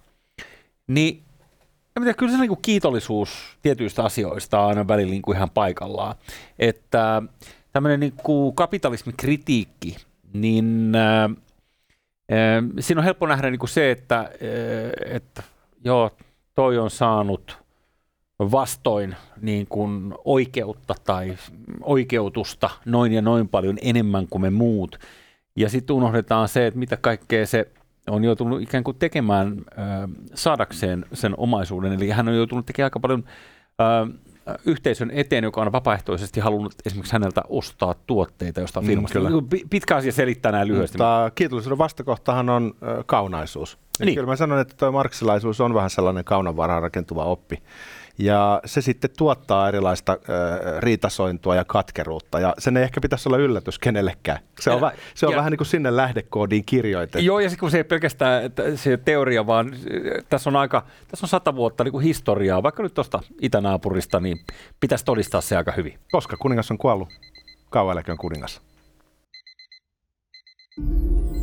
niin 0.88 1.24
mitä, 2.00 2.14
kyllä 2.14 2.32
se 2.32 2.38
niin 2.38 2.62
kiitollisuus 2.62 3.58
tietyistä 3.62 4.04
asioista 4.04 4.60
on 4.60 4.68
aina 4.68 4.88
välillä 4.88 5.12
niin 5.12 5.22
kuin 5.22 5.36
ihan 5.36 5.50
paikallaan. 5.50 6.16
Että 6.60 7.22
tämmöinen 7.74 8.00
niin 8.00 8.14
kapitalismikritiikki 8.56 9.98
niin 10.34 10.92
äh, 10.96 11.24
äh, 11.24 12.64
siinä 12.80 13.00
on 13.00 13.06
helppo 13.06 13.28
nähdä 13.28 13.50
niin 13.50 13.60
kuin 13.60 13.70
se, 13.70 13.92
että, 13.92 14.20
äh, 14.20 15.16
että 15.16 15.44
joo, 15.84 16.12
toi 16.56 16.78
on 16.78 16.90
saanut 16.90 17.62
vastoin 18.40 19.16
niin 19.42 19.68
kuin 19.68 20.14
oikeutta 20.26 20.96
tai 21.04 21.38
oikeutusta 21.82 22.70
noin 22.86 23.14
ja 23.14 23.22
noin 23.22 23.50
paljon 23.50 23.78
enemmän 23.82 24.28
kuin 24.30 24.42
me 24.42 24.50
muut. 24.50 25.00
Ja 25.56 25.70
sitten 25.70 25.96
unohdetaan 25.96 26.48
se, 26.48 26.68
että 26.68 26.80
mitä 26.80 26.98
kaikkea 26.98 27.46
se 27.46 27.68
on 28.10 28.24
joutunut 28.24 28.62
ikään 28.62 28.84
kuin 28.84 28.98
tekemään 28.98 29.48
äh, 29.58 30.10
saadakseen 30.34 31.06
sen 31.14 31.34
omaisuuden. 31.38 31.94
Eli 31.94 32.10
hän 32.10 32.28
on 32.28 32.36
joutunut 32.36 32.66
tekemään 32.66 32.86
aika 32.86 33.00
paljon 33.00 33.24
äh, 33.82 34.31
yhteisön 34.66 35.12
eteen, 35.14 35.44
joka 35.44 35.62
on 35.62 35.72
vapaaehtoisesti 35.72 36.40
halunnut 36.40 36.74
esimerkiksi 36.86 37.14
häneltä 37.14 37.42
ostaa 37.50 37.96
tuotteita 38.08 38.62
jostain 38.62 38.86
mm, 38.86 38.88
firmasta. 38.88 39.20
Kyllä. 39.20 39.30
Pitkä 39.70 39.96
asia 39.96 40.12
selittää 40.12 40.52
näin 40.52 40.68
lyhyesti. 40.68 40.98
Mutta 40.98 41.32
kiitollisuuden 41.36 41.78
vastakohtahan 41.78 42.50
on 42.50 42.74
äh, 42.84 43.06
kaunaisuus. 44.02 44.06
niin. 44.06 44.16
Kyllä 44.16 44.28
mä 44.28 44.36
sanon, 44.36 44.60
että 44.60 44.76
tuo 44.78 44.92
marksilaisuus 44.92 45.62
on 45.62 45.74
vähän 45.74 45.90
sellainen 45.90 46.24
kaunan 46.24 46.56
rakentuva 46.82 47.26
oppi. 47.26 47.64
Ja 48.18 48.62
se 48.66 48.82
sitten 48.82 49.10
tuottaa 49.18 49.68
erilaista 49.68 50.12
äh, 50.12 50.80
riitasointua 50.80 51.56
ja 51.56 51.66
katkeruutta, 51.66 52.40
ja 52.40 52.54
sen 52.60 52.78
ei 52.78 52.84
ehkä 52.84 53.02
pitäisi 53.02 53.30
olla 53.30 53.38
yllätys 53.38 53.80
kenellekään. 53.80 54.40
Se 54.60 54.72
on, 54.72 54.82
ja, 54.82 54.92
se 55.16 55.26
on 55.26 55.32
ja, 55.32 55.38
vähän 55.38 55.52
niin 55.52 55.58
kuin 55.58 55.68
sinne 55.68 55.96
lähdekoodiin 55.96 56.66
kirjoitettu. 56.66 57.26
Joo, 57.26 57.40
ja 57.40 57.50
se, 57.50 57.58
kun 57.58 57.72
se 57.72 57.78
ei 57.78 57.84
pelkästään 57.84 58.44
että 58.44 58.76
se 58.76 58.98
teoria, 58.98 59.48
vaan 59.48 59.76
tässä 60.30 60.50
on 60.50 60.56
aika, 60.56 60.86
tässä 61.08 61.26
on 61.26 61.30
sata 61.30 61.56
vuotta 61.56 61.84
niin 61.84 61.92
kuin 61.92 62.04
historiaa, 62.04 62.64
vaikka 62.64 62.84
nyt 62.84 62.94
tuosta 62.94 63.20
itänaapurista, 63.42 64.20
niin 64.20 64.40
pitäisi 64.80 65.06
todistaa 65.06 65.42
se 65.42 65.58
aika 65.58 65.72
hyvin. 65.72 66.00
Koska 66.12 66.38
kuningas 66.38 66.72
on 66.72 66.78
kuollut, 66.78 67.10
kauan 67.70 68.04
on 68.10 68.18
kuningas. 68.18 68.62
thank 70.78 71.36
you 71.36 71.41